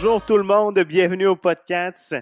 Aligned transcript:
Bonjour 0.00 0.24
tout 0.24 0.36
le 0.36 0.44
monde, 0.44 0.78
bienvenue 0.78 1.26
au 1.26 1.34
podcast. 1.34 2.14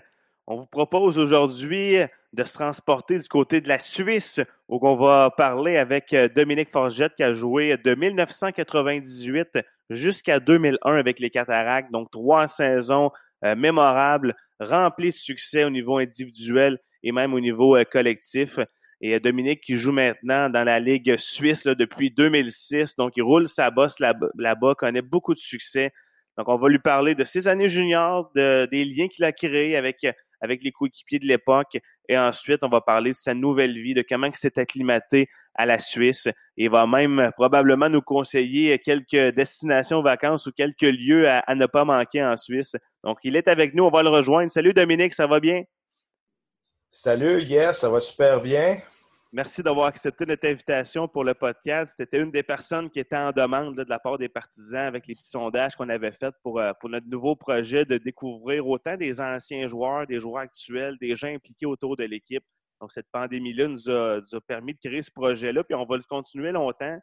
On 0.47 0.57
vous 0.57 0.65
propose 0.65 1.19
aujourd'hui 1.19 1.99
de 2.33 2.43
se 2.43 2.55
transporter 2.55 3.19
du 3.19 3.29
côté 3.29 3.61
de 3.61 3.69
la 3.69 3.81
Suisse 3.81 4.41
où 4.71 4.79
on 4.81 4.97
va 4.97 5.31
parler 5.37 5.77
avec 5.77 6.15
euh, 6.15 6.27
Dominique 6.35 6.71
Forgette 6.71 7.15
qui 7.17 7.23
a 7.23 7.35
joué 7.35 7.77
de 7.77 7.95
1998 7.95 9.59
jusqu'à 9.91 10.41
2001 10.41 10.95
avec 10.95 11.21
les 11.21 11.29
Cataractes. 11.29 11.93
Donc 11.93 12.11
trois 12.11 12.49
saisons 12.49 13.11
euh, 13.45 13.55
mémorables, 13.55 14.35
remplies 14.59 15.11
de 15.11 15.15
succès 15.15 15.63
au 15.63 15.71
niveau 15.71 15.99
individuel 15.99 16.79
et 17.03 17.13
même 17.13 17.35
au 17.35 17.41
niveau 17.41 17.77
euh, 17.77 17.85
collectif. 17.85 18.59
Et 19.03 19.21
Dominique 19.21 19.61
qui 19.61 19.77
joue 19.77 19.93
maintenant 19.93 20.49
dans 20.49 20.65
la 20.65 20.81
Ligue 20.81 21.19
suisse 21.19 21.67
depuis 21.67 22.11
2006. 22.11 22.97
Donc 22.97 23.19
il 23.19 23.23
roule 23.23 23.49
sa 23.49 23.71
bosse 23.71 24.01
là-bas, 24.01 24.75
connaît 24.77 25.03
beaucoup 25.03 25.35
de 25.35 25.41
succès. 25.41 25.93
Donc, 26.37 26.49
on 26.49 26.57
va 26.57 26.69
lui 26.69 26.79
parler 26.79 27.15
de 27.15 27.25
ses 27.25 27.49
années 27.49 27.69
juniors, 27.69 28.31
de, 28.35 28.67
des 28.71 28.85
liens 28.85 29.09
qu'il 29.09 29.25
a 29.25 29.33
créés 29.33 29.77
avec, 29.77 30.07
avec 30.41 30.63
les 30.63 30.71
coéquipiers 30.71 31.19
de 31.19 31.27
l'époque. 31.27 31.79
Et 32.09 32.19
ensuite, 32.19 32.63
on 32.63 32.69
va 32.69 32.81
parler 32.81 33.13
de 33.13 33.17
sa 33.17 33.35
nouvelle 33.35 33.75
vie, 33.75 33.95
de 33.95 34.05
comment 34.07 34.27
il 34.27 34.35
s'est 34.35 34.59
acclimaté 34.59 35.29
à 35.55 35.65
la 35.65 35.79
Suisse. 35.79 36.29
Il 36.57 36.71
va 36.71 36.87
même 36.87 37.31
probablement 37.37 37.89
nous 37.89 38.03
conseiller 38.03 38.79
quelques 38.79 39.35
destinations 39.35 40.03
vacances 40.03 40.47
ou 40.47 40.53
quelques 40.53 40.83
lieux 40.83 41.29
à, 41.29 41.39
à 41.39 41.55
ne 41.55 41.67
pas 41.67 41.85
manquer 41.85 42.23
en 42.23 42.37
Suisse. 42.37 42.77
Donc, 43.03 43.19
il 43.25 43.35
est 43.37 43.49
avec 43.49 43.75
nous. 43.75 43.85
On 43.85 43.91
va 43.91 44.03
le 44.03 44.11
rejoindre. 44.11 44.51
Salut 44.51 44.75
Dominique, 44.75 45.15
ça 45.15 45.27
va 45.27 45.41
bien? 45.41 45.63
Salut, 46.91 47.43
yes, 47.43 47.79
ça 47.79 47.91
va 47.91 48.01
super 48.01 48.41
bien. 48.41 48.79
Merci 49.33 49.61
d'avoir 49.61 49.87
accepté 49.87 50.25
notre 50.25 50.47
invitation 50.47 51.09
pour 51.09 51.25
le 51.25 51.35
podcast. 51.35 51.95
C'était 51.99 52.21
une 52.21 52.31
des 52.31 52.45
personnes 52.45 52.89
qui 52.89 53.01
était 53.01 53.17
en 53.17 53.33
demande 53.33 53.77
de 53.77 53.85
la 53.89 53.99
part 53.99 54.19
des 54.19 54.29
partisans 54.29 54.83
avec 54.83 55.09
les 55.09 55.17
petits 55.17 55.29
sondages 55.29 55.75
qu'on 55.75 55.89
avait 55.89 56.13
faits 56.13 56.35
pour, 56.45 56.61
euh, 56.61 56.73
pour 56.79 56.89
notre 56.89 57.09
nouveau 57.09 57.35
projet 57.35 57.85
de 57.85 57.99
découvrir 57.99 58.67
autant 58.69 58.97
des 58.97 59.21
anciens 59.21 59.67
joueurs, 59.67 60.07
des 60.07 60.21
joueurs 60.21 60.43
actuels, 60.43 60.97
des 61.01 61.17
gens 61.17 61.27
impliqués 61.27 61.67
autour 61.67 61.97
de 61.97 62.05
l'équipe. 62.05 62.45
Donc, 62.81 62.93
cette 62.93 63.11
pandémie-là 63.11 63.67
nous 63.67 63.91
a, 63.91 64.21
permis 64.47 64.75
de 64.75 64.79
créer 64.79 65.03
ce 65.03 65.11
projet-là, 65.11 65.65
puis 65.65 65.75
on 65.75 65.87
va 65.87 65.97
le 65.97 66.05
continuer 66.09 66.53
longtemps. 66.53 66.99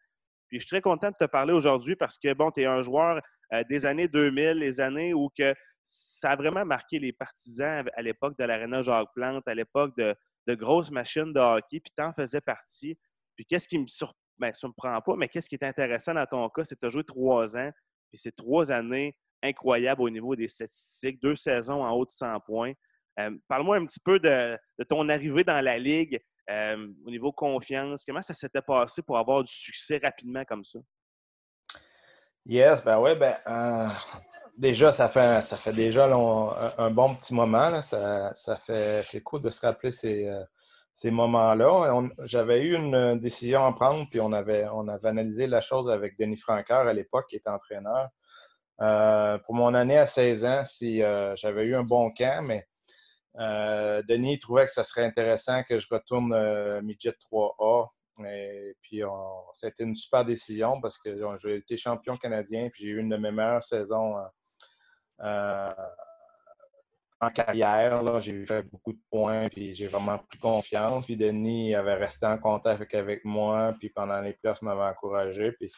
Puis 0.48 0.60
je 0.60 0.66
suis 0.66 0.70
très 0.70 0.82
content 0.82 1.10
de 1.10 1.16
te 1.20 1.26
parler 1.26 1.52
aujourd'hui 1.52 1.98
parce 1.98 2.18
que, 2.18 2.34
bon, 2.34 2.52
tu 2.52 2.62
es 2.62 2.66
un 2.66 2.84
joueur 2.84 3.22
euh, 3.52 3.64
des 3.70 3.86
années 3.86 4.08
2000, 4.08 4.60
les 4.60 4.80
années 4.80 5.14
où 5.14 5.30
que 5.38 5.54
ça 5.84 6.32
a 6.32 6.36
vraiment 6.38 6.64
marqué 6.64 7.00
les 7.00 7.12
partisans 7.12 7.84
à 7.94 8.02
l'époque 8.02 8.38
de 8.40 8.46
l'Arena 8.46 8.82
Jacques-Plante, 8.82 9.46
à 9.46 9.56
l'époque 9.56 9.98
de, 9.98 10.16
de 10.48 10.56
grosses 10.56 10.92
machines 10.92 11.32
de 11.34 11.40
hockey, 11.40 11.80
puis 11.80 11.92
tu 11.98 12.04
en 12.04 12.14
faisais 12.14 12.42
partie. 12.42 12.98
Puis 13.36 13.46
qu'est-ce 13.46 13.68
qui 13.68 13.80
me 13.80 13.88
surprend, 13.88 14.16
ça 14.54 14.68
me 14.68 14.74
prend 14.74 15.02
pas, 15.02 15.16
mais 15.16 15.28
qu'est-ce 15.28 15.50
qui 15.50 15.56
est 15.56 15.64
intéressant 15.64 16.14
dans 16.14 16.26
ton 16.26 16.50
cas, 16.50 16.66
c'est 16.66 16.76
que 16.76 16.82
tu 16.82 16.88
as 16.88 16.90
joué 16.90 17.04
trois 17.04 17.56
ans, 17.56 17.72
puis 18.10 18.20
c'est 18.20 18.36
trois 18.36 18.72
années 18.72 19.16
incroyables 19.42 20.02
au 20.02 20.10
niveau 20.10 20.36
des 20.36 20.48
statistiques, 20.48 21.22
deux 21.22 21.36
saisons 21.36 21.84
en 21.84 21.92
haut 21.92 22.06
de 22.06 22.12
100 22.12 22.40
points. 22.42 22.74
Euh, 23.20 23.32
parle-moi 23.48 23.78
un 23.78 23.86
petit 23.86 24.00
peu 24.00 24.20
de, 24.20 24.58
ton 24.90 25.08
arrivée 25.10 25.44
dans 25.44 25.64
la 25.64 25.78
Ligue 25.78 26.20
euh, 26.50 26.88
au 27.06 27.12
niveau 27.12 27.32
confiance. 27.32 28.04
Comment 28.06 28.22
ça 28.22 28.34
s'était 28.34 28.62
passé 28.62 29.02
pour 29.02 29.18
avoir 29.18 29.44
du 29.44 29.54
succès 29.54 30.00
rapidement 30.02 30.44
comme 30.46 30.64
ça? 30.64 30.80
Yes, 32.46 32.84
ben 32.84 33.00
oui, 33.00 33.16
ben, 33.16 33.38
euh, 33.48 33.90
déjà, 34.58 34.92
ça 34.92 35.08
fait, 35.08 35.42
ça 35.42 35.58
fait 35.58 35.74
déjà 35.74 36.06
un, 36.06 36.92
bon 36.92 37.16
petit 37.16 37.34
moment. 37.34 37.82
Ça, 37.82 38.34
fait, 38.58 39.02
c'est 39.04 39.22
cool 39.22 39.42
de 39.42 39.50
se 39.50 39.62
rappeler 39.62 39.92
ces, 39.92 40.28
euh, 40.28 40.44
ces 40.94 41.12
moments-là. 41.12 42.02
J'avais 42.26 42.62
eu 42.62 42.76
une 42.76 43.20
décision 43.20 43.66
à 43.66 43.74
prendre, 43.74 44.08
puis 44.10 44.20
on 44.22 44.32
avait, 44.32 44.66
on 44.72 44.88
avait 44.88 45.10
analysé 45.10 45.48
la 45.48 45.62
chose 45.62 45.90
avec 45.90 46.18
Denis 46.18 46.38
Franqueur 46.38 46.88
à 46.88 46.94
l'époque, 46.94 47.28
qui 47.30 47.38
était 47.38 47.50
entraîneur. 47.50 48.10
Euh, 48.82 49.38
pour 49.40 49.56
mon 49.56 49.74
année 49.74 49.98
à 49.98 50.06
16 50.06 50.46
ans, 50.46 50.64
si 50.66 51.04
euh, 51.04 51.36
j'avais 51.36 51.66
eu 51.66 51.76
un 51.76 51.84
bon 51.84 52.12
camp, 52.12 52.44
mais 52.44 52.68
Denis 54.08 54.38
trouvait 54.40 54.66
que 54.66 54.72
ce 54.72 54.84
serait 54.84 55.04
intéressant 55.04 55.64
que 55.64 55.80
je 55.80 55.88
retourne 55.90 56.82
midget 56.82 57.16
3A. 57.32 57.88
Et 58.28 58.76
puis, 58.84 59.02
ça 59.54 59.66
a 59.66 59.70
été 59.72 59.84
une 59.84 59.96
super 59.96 60.24
décision 60.24 60.80
parce 60.80 61.00
que 61.00 61.20
j'ai 61.42 61.56
été 61.56 61.76
champion 61.76 62.16
canadien, 62.16 62.70
puis 62.72 62.84
j'ai 62.86 62.92
eu 62.92 63.00
une 63.00 63.10
de 63.10 63.18
mes 63.18 63.32
meilleures 63.32 63.64
saisons 63.64 64.18
en 65.24 65.70
carrière. 67.30 68.20
J'ai 68.20 68.46
fait 68.46 68.64
beaucoup 68.64 68.94
de 68.94 69.02
points, 69.10 69.50
puis 69.50 69.74
j'ai 69.74 69.88
vraiment 69.88 70.18
pris 70.18 70.40
confiance. 70.40 71.06
Puis 71.06 71.18
Denis 71.18 71.76
avait 71.76 71.96
resté 71.96 72.26
en 72.26 72.38
contact 72.38 72.94
avec 72.94 73.24
moi, 73.26 73.74
puis 73.80 73.90
pendant 73.90 74.20
les 74.22 74.38
il 74.44 74.66
m'avait 74.66 74.82
encouragé. 74.82 75.52
Puis 75.54 75.72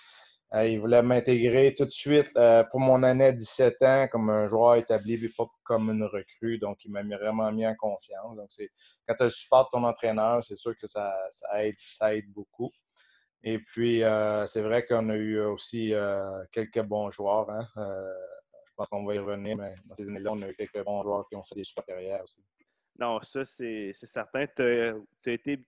euh, 0.53 0.67
il 0.67 0.79
voulait 0.79 1.01
m'intégrer 1.01 1.73
tout 1.75 1.85
de 1.85 1.89
suite 1.89 2.31
euh, 2.37 2.63
pour 2.69 2.79
mon 2.79 3.01
année 3.03 3.33
de 3.33 3.37
17 3.37 3.81
ans 3.81 4.07
comme 4.11 4.29
un 4.29 4.47
joueur 4.47 4.75
établi, 4.75 5.17
puis 5.17 5.29
pas 5.35 5.45
comme 5.63 5.89
une 5.89 6.03
recrue. 6.03 6.59
Donc, 6.59 6.85
il 6.85 6.91
m'a 6.91 7.01
vraiment 7.01 7.51
mis 7.51 7.65
en 7.65 7.75
confiance. 7.75 8.35
Donc, 8.35 8.49
quand 9.07 9.15
tu 9.15 9.23
as 9.23 9.25
le 9.25 9.31
support 9.31 9.65
de 9.65 9.69
ton 9.71 9.83
entraîneur, 9.83 10.43
c'est 10.43 10.55
sûr 10.55 10.77
que 10.77 10.87
ça, 10.87 11.13
aide, 11.57 11.75
ça 11.77 12.15
aide 12.15 12.31
beaucoup. 12.31 12.71
Et 13.43 13.59
puis, 13.59 14.01
c'est 14.47 14.61
vrai 14.61 14.85
qu'on 14.85 15.09
a 15.09 15.15
eu 15.15 15.39
aussi 15.41 15.93
quelques 16.51 16.81
bons 16.81 17.11
joueurs. 17.11 17.49
Hein? 17.49 17.67
Pense 18.75 18.87
qu'on 18.87 19.05
va 19.05 19.15
y 19.15 19.19
revenir, 19.19 19.57
mais 19.57 19.75
dans 19.85 19.95
ces 19.95 20.09
années-là, 20.09 20.31
on 20.33 20.41
a 20.41 20.49
eu 20.49 20.55
quelques 20.55 20.83
bons 20.83 21.01
joueurs 21.03 21.27
qui 21.27 21.35
ont 21.35 21.43
fait 21.43 21.55
des 21.55 21.63
super 21.63 21.85
carrières 21.85 22.23
aussi. 22.23 22.43
Non, 22.97 23.19
ça, 23.23 23.43
c'est 23.43 23.91
certain. 23.93 24.45
Tu 24.55 24.63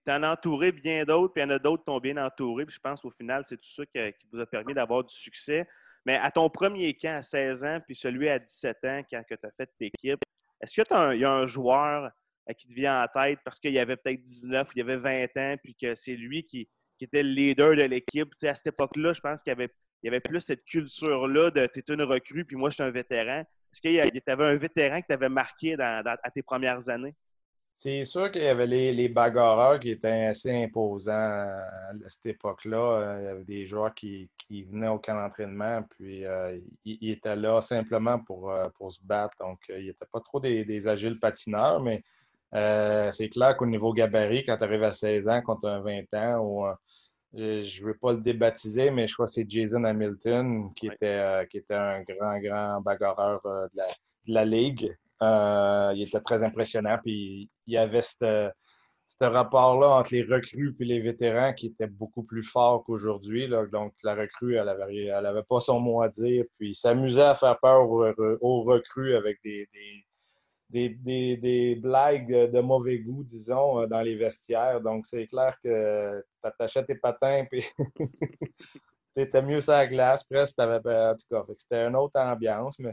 as, 0.08 0.18
en 0.18 0.24
entouré 0.24 0.72
bien 0.72 1.04
d'autres, 1.04 1.34
puis 1.34 1.44
il 1.44 1.48
y 1.48 1.52
en 1.52 1.56
a 1.56 1.60
d'autres 1.60 1.84
qui 1.84 1.86
t'ont 1.86 2.00
bien 2.00 2.18
entouré. 2.18 2.66
Puis 2.66 2.76
je 2.76 2.80
pense 2.80 3.02
qu'au 3.02 3.12
final, 3.12 3.44
c'est 3.46 3.58
tout 3.58 3.70
ça 3.70 3.86
qui, 3.86 4.28
vous 4.32 4.40
a 4.40 4.46
permis 4.46 4.74
d'avoir 4.74 5.04
du 5.04 5.14
succès. 5.14 5.68
Mais 6.06 6.16
à 6.16 6.32
ton 6.32 6.50
premier 6.50 6.94
camp 6.94 7.18
à 7.18 7.22
16 7.22 7.64
ans, 7.66 7.80
puis 7.86 7.96
celui 7.96 8.30
à 8.30 8.40
17 8.40 8.78
ans, 8.86 9.02
quand 9.12 9.22
tu 9.28 9.34
as 9.34 9.52
fait 9.58 9.70
l'équipe, 9.80 10.20
est-ce 10.62 10.82
qu'il 10.82 11.20
y 11.20 11.26
a 11.26 11.32
un 11.32 11.48
joueur 11.48 12.12
euh, 12.50 12.54
qui 12.54 12.68
te 12.68 12.74
vient 12.74 13.04
en 13.04 13.08
tête 13.08 13.40
parce 13.44 13.60
qu'il 13.60 13.74
y 13.74 13.80
avait 13.80 13.98
peut-être 13.98 14.24
19 14.24 14.70
ou 14.70 14.72
il 14.76 14.80
y 14.80 14.82
avait 14.82 14.98
20 14.98 15.38
ans, 15.38 15.58
puis 15.62 15.76
que 15.76 15.96
c'est 15.96 16.16
lui 16.16 16.46
qui, 16.46 16.70
était 17.02 17.24
le 17.24 17.30
leader 17.30 17.76
de 17.76 17.84
l'équipe? 17.84 18.34
À 18.44 18.56
cette 18.56 18.68
époque-là, 18.68 19.12
je 19.12 19.20
pense 19.20 19.44
qu'il 19.44 19.52
y 19.52 19.56
avait 19.56 19.74
il 20.04 20.08
y 20.08 20.10
avait 20.10 20.20
plus 20.20 20.42
cette 20.42 20.64
culture-là 20.64 21.52
de 21.52 21.68
tu 21.68 21.80
es 21.80 21.94
une 21.94 22.04
recrue, 22.04 22.46
puis 22.46 22.56
moi, 22.56 22.70
je 22.70 22.76
suis 22.76 22.84
un 22.84 22.92
vétéran. 22.92 23.44
Est-ce 23.72 23.82
qu'il 23.82 23.94
y 23.94 24.00
avait 24.00 24.46
un 24.46 24.56
vétéran 24.56 25.02
qui 25.02 25.08
t'avait 25.08 25.30
marqué 25.30 25.76
dans, 25.76 26.04
à 26.06 26.32
tes 26.32 26.42
premières 26.42 26.88
années? 26.90 27.16
C'est 27.80 28.06
sûr 28.06 28.32
qu'il 28.32 28.42
y 28.42 28.48
avait 28.48 28.66
les, 28.66 29.08
bagarreurs 29.08 29.80
qui 29.80 29.92
étaient 29.92 30.26
assez 30.26 30.52
imposants 30.52 31.12
à 31.12 32.10
cette 32.10 32.26
époque-là. 32.26 33.20
Il 33.20 33.24
y 33.26 33.28
avait 33.28 33.44
des 33.44 33.68
joueurs 33.68 33.94
qui, 33.94 34.32
venaient 34.50 34.88
au 34.88 34.98
camp 34.98 35.14
d'entraînement, 35.14 35.84
puis 35.92 36.26
euh, 36.26 36.58
ils, 36.86 37.12
étaient 37.12 37.36
là 37.36 37.62
simplement 37.62 38.18
pour, 38.18 38.50
euh, 38.50 38.68
se 38.90 39.00
battre. 39.04 39.38
Donc, 39.40 39.60
euh, 39.70 39.80
ils 39.80 39.88
n'étaient 39.88 40.08
pas 40.12 40.22
trop 40.22 40.40
des, 40.40 40.88
agiles 40.88 41.20
patineurs, 41.20 41.80
mais 41.80 42.04
c'est 43.12 43.30
clair 43.30 43.56
qu'au 43.56 43.68
niveau 43.68 43.94
gabarit, 43.94 44.44
quand 44.44 44.58
tu 44.58 44.64
arrives 44.64 44.84
à 44.84 44.92
16 44.92 45.28
ans, 45.28 45.44
tu 45.62 45.68
as 45.68 45.80
20 45.80 46.14
ans, 46.16 46.40
ou 46.40 46.66
je 47.34 47.82
ne 47.82 47.88
veux 47.88 47.98
pas 47.98 48.12
le 48.14 48.20
débaptiser, 48.20 48.90
mais 48.92 49.08
je 49.08 49.14
crois 49.14 49.26
que 49.26 49.32
c'est 49.32 49.50
Jason 49.50 49.84
Hamilton 49.84 50.74
qui, 50.74 50.88
était, 50.88 51.06
euh, 51.06 51.46
qui 51.46 51.58
était 51.58 51.76
un 51.76 52.02
grand, 52.04 52.40
grand 52.40 52.82
bagarreur 52.82 53.46
euh, 53.46 53.68
de, 53.74 54.34
la, 54.34 54.46
Ligue. 54.46 54.96
Euh, 55.22 55.92
il 55.96 56.04
était 56.04 56.22
très 56.22 56.44
impressionnant. 56.44 56.98
Puis 57.04 57.50
il 57.68 57.74
y 57.74 57.78
avait 57.78 58.02
ce 58.02 58.52
rapport-là 59.20 59.90
entre 59.90 60.14
les 60.14 60.24
recrues 60.24 60.76
et 60.80 60.86
les 60.86 61.00
vétérans 61.00 61.54
qui 61.54 61.68
était 61.68 61.88
beaucoup 61.88 62.24
plus 62.24 62.44
fort 62.44 62.84
qu'aujourd'hui. 62.86 63.50
Donc, 63.72 63.94
la 64.04 64.16
recrue, 64.16 64.56
elle 64.56 64.66
n'avait 64.66 65.10
avait 65.10 65.44
pas 65.44 65.60
son 65.60 65.80
mot 65.80 66.02
à 66.02 66.10
dire. 66.10 66.46
Puis 66.58 66.70
il 66.70 66.76
s'amusait 66.76 67.22
à 67.22 67.36
faire 67.36 67.60
peur 67.60 67.90
aux, 67.90 68.64
recrues 68.64 69.16
avec 69.16 69.40
des 69.44 69.68
des, 69.74 70.07
des, 70.70 71.80
blagues 71.82 72.52
de 72.52 72.60
mauvais 72.60 73.00
goût, 73.00 73.24
disons, 73.24 73.82
euh, 73.82 73.88
dans 73.88 74.02
les 74.02 74.16
vestiaires. 74.16 74.82
Donc, 74.82 75.06
c'est 75.06 75.28
clair 75.28 75.58
que 75.64 76.24
tu 76.44 76.52
t'achètes 76.58 76.88
tes 76.88 76.96
patins, 76.96 77.46
puis 77.50 77.64
étais 79.16 79.42
mieux 79.42 79.62
sur 79.62 79.74
la 79.74 79.88
glace, 79.88 80.24
presque. 80.24 80.60
Avais, 80.60 80.80
en 80.96 81.16
tout 81.16 81.26
cas, 81.30 81.46
c'était 81.58 81.86
une 81.86 81.96
autre 81.96 82.20
ambiance, 82.20 82.80
mais 82.80 82.92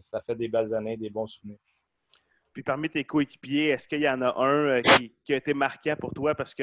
ça 0.00 0.20
fait 0.22 0.36
des 0.36 0.48
belles 0.48 0.74
années, 0.74 0.96
des 0.96 1.10
bons 1.10 1.26
souvenirs. 1.26 1.58
Puis 2.54 2.62
parmi 2.62 2.88
tes 2.88 3.02
coéquipiers, 3.02 3.70
est-ce 3.70 3.88
qu'il 3.88 4.00
y 4.00 4.08
en 4.08 4.22
a 4.22 4.32
un 4.40 4.78
euh, 4.78 4.80
qui, 4.80 5.32
a 5.32 5.36
été 5.36 5.52
marquant 5.52 5.96
pour 5.98 6.14
toi? 6.14 6.36
Parce 6.36 6.54
que 6.54 6.62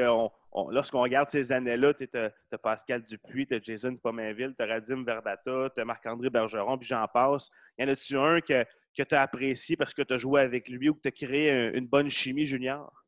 lorsqu'on 0.70 1.02
regarde 1.02 1.30
ces 1.30 1.52
années-là, 1.52 1.94
tu 1.94 2.10
as, 2.14 2.58
Pascal 2.58 3.04
Dupuis, 3.04 3.46
tu 3.46 3.56
as 3.56 3.60
Jason 3.62 3.98
Pomainville, 3.98 4.56
tu 4.58 4.64
as 4.64 4.68
Radim 4.68 5.04
Verdata, 5.04 5.70
tu 5.76 5.82
as 5.82 5.86
Marc-André 5.86 6.30
Bergeron, 6.30 6.78
puis 6.78 6.88
j'en 6.88 7.06
passe. 7.10 7.50
Y 7.78 7.84
en 7.84 7.88
a-tu 7.90 8.18
un 8.18 8.40
que, 8.40 8.66
que 8.96 9.04
tu 9.04 9.16
as 9.16 9.22
apprécié 9.22 9.76
parce 9.78 9.94
que 9.94 10.02
tu 10.02 10.14
as 10.14 10.18
joué 10.18 10.42
avec 10.42 10.68
lui 10.70 10.90
ou 10.90 10.96
que 10.96 11.02
tu 11.02 11.08
as 11.08 11.12
créé 11.12 11.72
une 11.78 11.88
bonne 11.88 12.10
chimie 12.10 12.46
junior? 12.46 13.02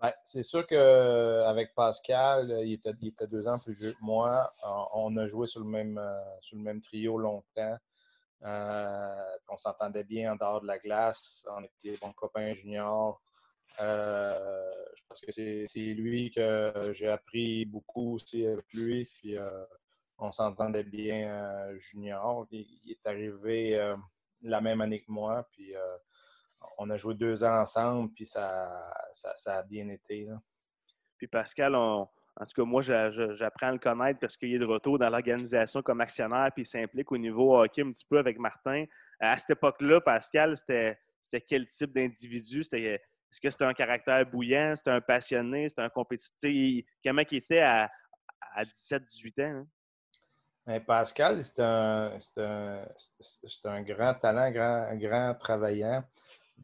Ben, 0.00 0.12
c'est 0.24 0.44
sûr 0.44 0.64
qu'avec 0.64 1.74
Pascal, 1.74 2.60
il 2.64 2.74
était, 2.74 3.26
deux 3.26 3.48
ans 3.48 3.58
plus 3.58 3.72
vieux 3.72 3.92
que 3.92 4.04
moi. 4.04 4.52
On 4.94 5.16
a 5.16 5.26
joué 5.26 5.48
sur 5.48 5.60
le 5.60 5.66
même, 5.66 5.98
euh, 5.98 6.40
sur 6.40 6.56
le 6.56 6.62
même 6.62 6.80
trio 6.80 7.18
longtemps. 7.18 7.76
Euh, 8.44 9.34
on 9.48 9.56
s'entendait 9.56 10.04
bien 10.04 10.32
en 10.32 10.36
dehors 10.36 10.60
de 10.60 10.68
la 10.68 10.78
glace. 10.78 11.44
On 11.50 11.64
était 11.64 11.96
bons 12.00 12.12
copains 12.12 12.52
juniors. 12.54 13.20
Euh, 13.80 14.72
je 14.94 15.02
pense 15.08 15.20
que 15.20 15.32
c'est 15.32 15.80
lui 15.80 16.30
que 16.30 16.72
j'ai 16.92 17.08
appris 17.08 17.64
beaucoup 17.64 18.14
aussi 18.14 18.46
avec 18.46 18.72
lui. 18.72 19.04
Puis 19.04 19.36
on 20.18 20.30
s'entendait 20.30 20.84
bien 20.84 21.76
junior. 21.76 22.46
Il, 22.52 22.92
est 22.92 23.04
arrivé 23.04 23.94
la 24.42 24.60
même 24.60 24.80
année 24.80 25.00
que 25.00 25.10
moi. 25.10 25.46
Puis 25.52 25.74
on 26.78 26.90
a 26.90 26.96
joué 26.96 27.14
deux 27.14 27.44
ans 27.44 27.60
ensemble, 27.60 28.12
puis 28.12 28.26
ça, 28.26 28.68
ça, 29.12 29.58
a 29.58 29.62
bien 29.62 29.88
été. 29.88 30.28
Puis 31.16 31.26
Pascal, 31.26 31.74
en 32.40 32.46
tout 32.46 32.62
cas, 32.62 32.64
moi, 32.64 32.82
j'apprends 32.82 33.68
à 33.68 33.72
le 33.72 33.78
connaître 33.78 34.20
parce 34.20 34.36
qu'il 34.36 34.54
est 34.54 34.58
de 34.58 34.64
retour 34.64 34.98
dans 34.98 35.10
l'organisation 35.10 35.82
comme 35.82 36.00
actionnaire, 36.00 36.50
puis 36.54 36.62
il 36.62 36.66
s'implique 36.66 37.10
au 37.10 37.18
niveau 37.18 37.60
hockey 37.60 37.82
un 37.82 37.90
petit 37.90 38.06
peu 38.08 38.18
avec 38.18 38.38
Martin. 38.38 38.84
À 39.20 39.36
cette 39.38 39.50
époque-là, 39.50 40.00
Pascal, 40.00 40.56
c'était 40.56 40.96
quel 41.48 41.66
type 41.66 41.92
d'individu? 41.92 42.60
Est-ce 42.60 43.40
que 43.40 43.50
c'était 43.50 43.64
un 43.64 43.74
caractère 43.74 44.24
bouillant? 44.24 44.74
C'était 44.76 44.90
un 44.90 45.00
passionné? 45.00 45.68
C'était 45.68 45.82
un 45.82 45.88
compétiteur? 45.88 46.84
Comment 47.04 47.22
il 47.30 47.36
était 47.36 47.60
à, 47.60 47.90
17-18 48.56 49.42
ans? 49.42 49.44
Hein? 49.44 49.66
Pascal, 50.86 51.42
c'est 51.42 51.60
un, 51.60 52.12
un, 53.64 53.82
grand 53.82 54.14
talent, 54.14 54.50
grand, 54.50 54.94
grand 54.96 55.34
travaillant. 55.34 56.04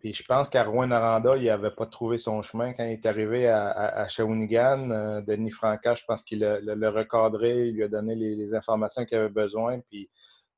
Puis 0.01 0.13
je 0.13 0.23
pense 0.25 0.49
qu'à 0.49 0.65
Rouen-Noranda, 0.65 1.37
il 1.37 1.45
n'avait 1.45 1.71
pas 1.71 1.87
trouvé 1.87 2.19
son 2.19 2.43
chemin 2.43 2.73
quand 2.73 2.85
il 2.85 2.93
est 2.93 3.07
arrivé 3.07 3.49
à, 3.49 3.71
à, 3.71 4.09
Shawinigan. 4.09 4.91
Euh, 4.91 5.21
Denis 5.23 5.51
Franca, 5.51 5.95
je 5.95 6.05
pense 6.05 6.23
qu'il 6.23 6.41
l'a 6.41 6.91
recadré, 6.91 7.69
il 7.69 7.77
lui 7.77 7.85
a 7.85 7.89
donné 7.89 8.15
les, 8.15 8.55
informations 8.55 9.05
qu'il 9.05 9.17
avait 9.17 9.29
besoin, 9.29 9.81
puis 9.81 10.11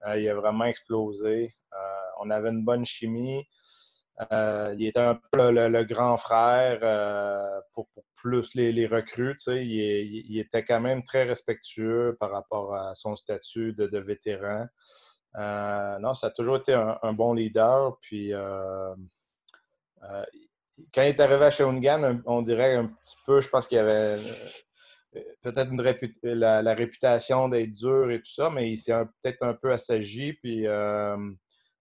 euh, 0.07 0.19
il 0.19 0.29
a 0.29 0.35
vraiment 0.35 0.65
explosé. 0.65 1.53
Euh, 1.73 1.77
on 2.21 2.31
avait 2.31 2.49
une 2.51 2.65
bonne 2.65 2.85
chimie. 2.85 3.47
Il 4.31 4.87
était 4.87 5.01
un 5.01 5.19
peu 5.33 5.51
le, 5.51 5.85
grand 5.85 6.17
frère 6.17 7.63
pour, 7.73 7.89
plus 8.15 8.55
les, 8.55 8.87
recrues. 8.87 9.37
Il, 9.49 10.39
était 10.39 10.65
quand 10.65 10.81
même 10.81 11.05
très 11.05 11.25
respectueux 11.25 12.17
par 12.19 12.31
rapport 12.31 12.75
à 12.75 12.95
son 12.95 13.17
statut 13.17 13.73
de, 13.75 13.99
vétéran. 13.99 14.67
non, 15.35 16.15
ça 16.15 16.29
a 16.29 16.31
toujours 16.31 16.57
été 16.57 16.75
un, 16.75 17.13
bon 17.13 17.35
leader. 17.35 17.99
Puis 18.01 18.33
euh, 20.03 20.25
quand 20.93 21.03
il 21.03 21.09
est 21.09 21.21
arrivé 21.21 21.45
à 21.45 21.51
Shawinigan, 21.51 22.21
on 22.27 22.43
dirait 22.43 22.75
un 22.75 22.87
petit 22.87 23.17
peu, 23.25 23.41
je 23.41 23.49
pense 23.49 23.67
qu'il 23.67 23.79
avait 23.79 24.21
euh, 25.17 25.21
peut-être 25.43 25.71
la, 26.23 26.75
réputation 26.75 27.49
d'être 27.49 27.73
dur 27.73 28.11
et 28.11 28.19
tout 28.19 28.33
ça, 28.33 28.51
mais 28.51 28.71
il 28.71 28.77
s'est 28.77 28.93
peut-être 29.23 29.43
un 29.43 29.55
peu 29.55 29.73
assagi, 29.73 30.35
puis 30.35 30.67
euh, 30.67 31.17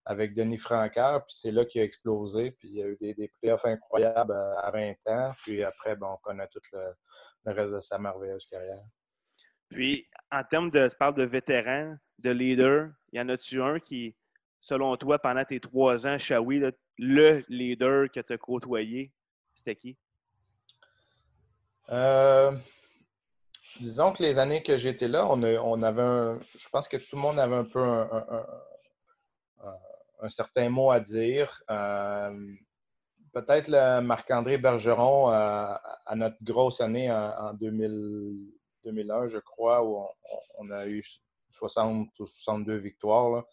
avec 0.06 0.34
Denis 0.34 0.58
Francaire, 0.58 1.24
puis 1.26 1.36
c'est 1.36 1.52
là 1.52 1.66
qu'il 1.66 1.82
a 1.82 1.84
explosé, 1.84 2.52
puis 2.52 2.70
il 2.70 2.76
y 2.76 2.84
a 2.84 2.88
eu 2.88 2.98
des, 3.02 3.14
des 3.14 3.28
playoffs 3.28 3.66
incroyables 3.66 4.34
à 4.34 4.70
20 4.72 4.94
ans, 5.08 5.32
puis 5.44 5.64
après, 5.64 5.98
on 6.00 6.18
connaît 6.18 6.48
tout 6.48 6.62
le, 6.74 7.52
reste 7.52 7.74
de 7.74 7.80
sa 7.80 7.98
merveilleuse 7.98 8.46
carrière. 8.46 8.84
Puis, 9.70 10.08
en 10.32 10.44
termes 10.44 10.70
de, 10.70 10.88
tu 10.88 10.96
parles 10.96 11.16
de 11.16 11.24
vétérans, 11.24 11.96
de 12.20 12.30
leaders, 12.30 12.92
y 13.14 13.20
en 13.20 13.30
a-tu 13.30 13.62
un 13.62 13.80
qui, 13.80 14.16
selon 14.60 14.96
toi, 14.96 15.18
pendant 15.18 15.44
tes 15.44 15.60
trois 15.60 16.06
ans 16.06 16.20
Shawi, 16.20 16.62
le 17.00 17.42
leader 17.50 18.12
que 18.12 18.20
tu 18.20 18.34
as 18.34 18.38
côtoyé, 18.38 19.12
c'était 19.56 19.76
qui? 19.76 19.98
Euh, 21.90 22.52
disons 23.80 24.12
que 24.12 24.22
les 24.22 24.38
années 24.38 24.62
que 24.62 24.78
j'étais 24.78 25.08
là, 25.08 25.28
on, 25.28 25.42
on, 25.44 25.82
avait 25.84 26.02
un, 26.02 26.40
Je 26.58 26.70
pense 26.70 26.88
que 26.88 26.98
tout 26.98 27.16
le 27.16 27.22
monde 27.22 27.40
avait 27.40 27.56
un 27.56 27.66
peu 27.66 27.82
un, 27.82 28.26
certain 30.30 30.70
mot 30.70 30.92
à 30.92 31.00
dire. 31.00 31.62
Euh, 31.70 32.54
peut-être 33.34 34.00
Marc-André 34.02 34.58
Bergeron 34.58 35.32
euh, 35.32 35.74
à 36.06 36.16
notre 36.16 36.38
grosse 36.42 36.82
année 36.82 37.12
en, 37.12 37.54
2001, 37.54 39.28
je 39.28 39.40
crois, 39.40 39.84
où 39.84 40.08
on, 40.58 40.72
a 40.72 40.88
eu 40.88 41.04
60 41.52 42.08
ou 42.20 42.26
62 42.26 42.76
victoires. 42.78 43.44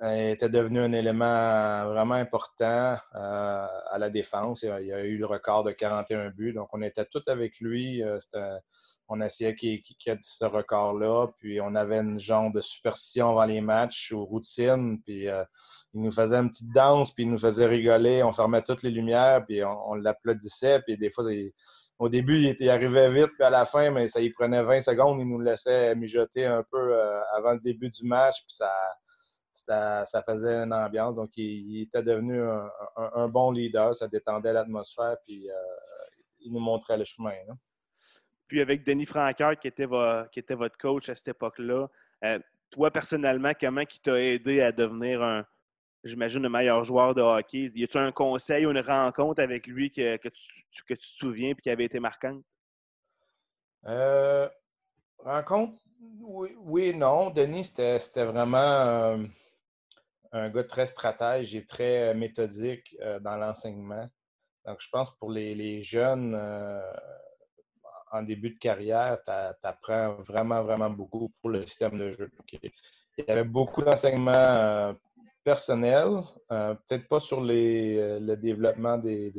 Il 0.00 0.30
était 0.30 0.48
devenu 0.48 0.80
un 0.80 0.92
élément 0.92 1.86
vraiment 1.86 2.14
important 2.14 2.96
euh, 3.16 3.66
à 3.90 3.98
la 3.98 4.10
défense. 4.10 4.62
Il 4.62 4.70
a, 4.70 4.74
a, 4.76 5.00
eu 5.00 5.16
le 5.16 5.26
record 5.26 5.64
de 5.64 5.72
41 5.72 6.30
buts. 6.30 6.52
Donc, 6.52 6.68
on 6.72 6.82
était 6.82 7.04
tous 7.04 7.26
avec 7.26 7.58
lui. 7.58 8.02
Euh, 8.02 8.18
on 9.08 9.20
essayait 9.20 9.54
qu'il 9.54 9.80
qu 9.82 10.10
ait 10.10 10.18
ce 10.20 10.44
record-là. 10.44 11.28
Puis, 11.38 11.60
on 11.60 11.74
avait 11.74 11.98
une 11.98 12.18
genre 12.18 12.52
de 12.52 12.60
superstition 12.60 13.30
avant 13.30 13.44
les 13.44 13.60
matchs 13.60 14.12
ou 14.12 14.24
routine. 14.24 15.00
Puis, 15.02 15.28
euh, 15.28 15.44
il 15.94 16.02
nous 16.02 16.10
faisait 16.10 16.36
une 16.36 16.50
petite 16.50 16.72
danse, 16.72 17.12
puis 17.12 17.24
il 17.24 17.30
nous 17.30 17.38
faisait 17.38 17.66
rigoler. 17.66 18.22
On 18.22 18.32
fermait 18.32 18.62
toutes 18.62 18.82
les 18.82 18.90
lumières, 18.90 19.44
puis 19.46 19.64
on, 19.64 19.94
l'applaudissait. 19.94 20.80
Puis, 20.82 20.98
des 20.98 21.10
fois, 21.10 21.24
au 21.98 22.08
début, 22.08 22.38
il, 22.38 22.46
était, 22.46 22.68
arrivé 22.68 23.08
vite, 23.08 23.32
puis 23.34 23.44
à 23.44 23.50
la 23.50 23.64
fin, 23.64 23.90
mais 23.90 24.08
ça 24.08 24.20
y 24.20 24.30
prenait 24.30 24.62
20 24.62 24.82
secondes. 24.82 25.20
Il 25.20 25.28
nous 25.28 25.40
laissait 25.40 25.94
mijoter 25.94 26.46
un 26.46 26.64
peu 26.70 27.00
avant 27.34 27.52
le 27.52 27.60
début 27.60 27.90
du 27.90 28.04
match. 28.04 28.36
Puis, 28.46 28.54
ça 28.54 28.70
ça, 29.66 30.22
faisait 30.24 30.54
une 30.54 30.72
ambiance. 30.72 31.14
Donc, 31.14 31.36
il, 31.36 31.82
était 31.82 32.02
devenu 32.02 32.40
un, 32.96 33.28
bon 33.28 33.50
leader. 33.50 33.94
Ça 33.94 34.08
détendait 34.08 34.52
l'atmosphère, 34.52 35.16
puis 35.24 35.50
euh, 35.50 35.54
il 36.40 36.52
nous 36.52 36.60
montrait 36.60 36.96
le 36.96 37.04
chemin. 37.04 37.32
Puis 38.48 38.60
avec 38.60 38.84
Denis 38.84 39.06
Franqueur, 39.06 39.58
qui 39.58 39.68
était, 39.68 39.86
qui 40.32 40.42
votre 40.54 40.78
coach 40.78 41.08
à 41.08 41.14
cette 41.14 41.28
époque-là, 41.28 41.86
euh, 42.24 42.38
toi, 42.70 42.90
personnellement, 42.90 43.52
comment 43.58 43.82
il 43.82 44.00
t'a 44.00 44.20
aidé 44.20 44.60
à 44.60 44.72
devenir 44.72 45.22
un, 45.22 45.46
j'imagine, 46.02 46.42
le 46.42 46.48
meilleur 46.48 46.82
joueur 46.84 47.14
de 47.14 47.22
hockey? 47.22 47.70
Y 47.74 47.84
a-tu 47.84 47.98
un 47.98 48.12
conseil 48.12 48.66
ou 48.66 48.70
une 48.70 48.80
rencontre 48.80 49.42
avec 49.42 49.66
lui 49.66 49.90
que, 49.90 50.16
tu, 50.16 50.84
te 50.84 50.94
souviens 51.00 51.50
et 51.50 51.54
qui 51.54 51.70
avait 51.70 51.84
été 51.84 52.00
marquante? 52.00 52.42
Euh, 53.86 54.48
rencontre? 55.18 55.82
Oui, 56.20 56.94
non. 56.94 57.30
Denis, 57.30 57.64
c'était 57.64 58.24
vraiment 58.24 59.18
un 60.32 60.50
gars 60.50 60.64
très 60.64 60.86
stratège 60.86 61.54
et 61.54 61.64
très 61.64 62.10
euh, 62.10 62.14
méthodique 62.14 62.96
euh, 63.00 63.18
dans 63.20 63.36
l'enseignement. 63.36 64.08
Donc, 64.66 64.80
je 64.80 64.88
pense 64.90 65.16
pour 65.16 65.30
les, 65.30 65.82
jeunes 65.82 66.34
euh, 66.34 66.80
en 68.12 68.22
début 68.22 68.50
de 68.50 68.58
carrière, 68.58 69.18
tu 69.24 69.30
apprends 69.66 70.14
vraiment, 70.22 70.62
vraiment 70.62 70.90
beaucoup 70.90 71.32
pour 71.40 71.50
le 71.50 71.66
système 71.66 71.98
de 71.98 72.10
jeu. 72.10 72.30
Il 72.52 73.24
y 73.26 73.30
avait 73.30 73.44
beaucoup 73.44 73.82
d'enseignements 73.82 74.94
personnels, 75.44 76.22
peut-être 76.48 77.08
pas 77.08 77.20
sur 77.20 77.40
le 77.40 78.34
développement 78.36 78.98
des, 78.98 79.32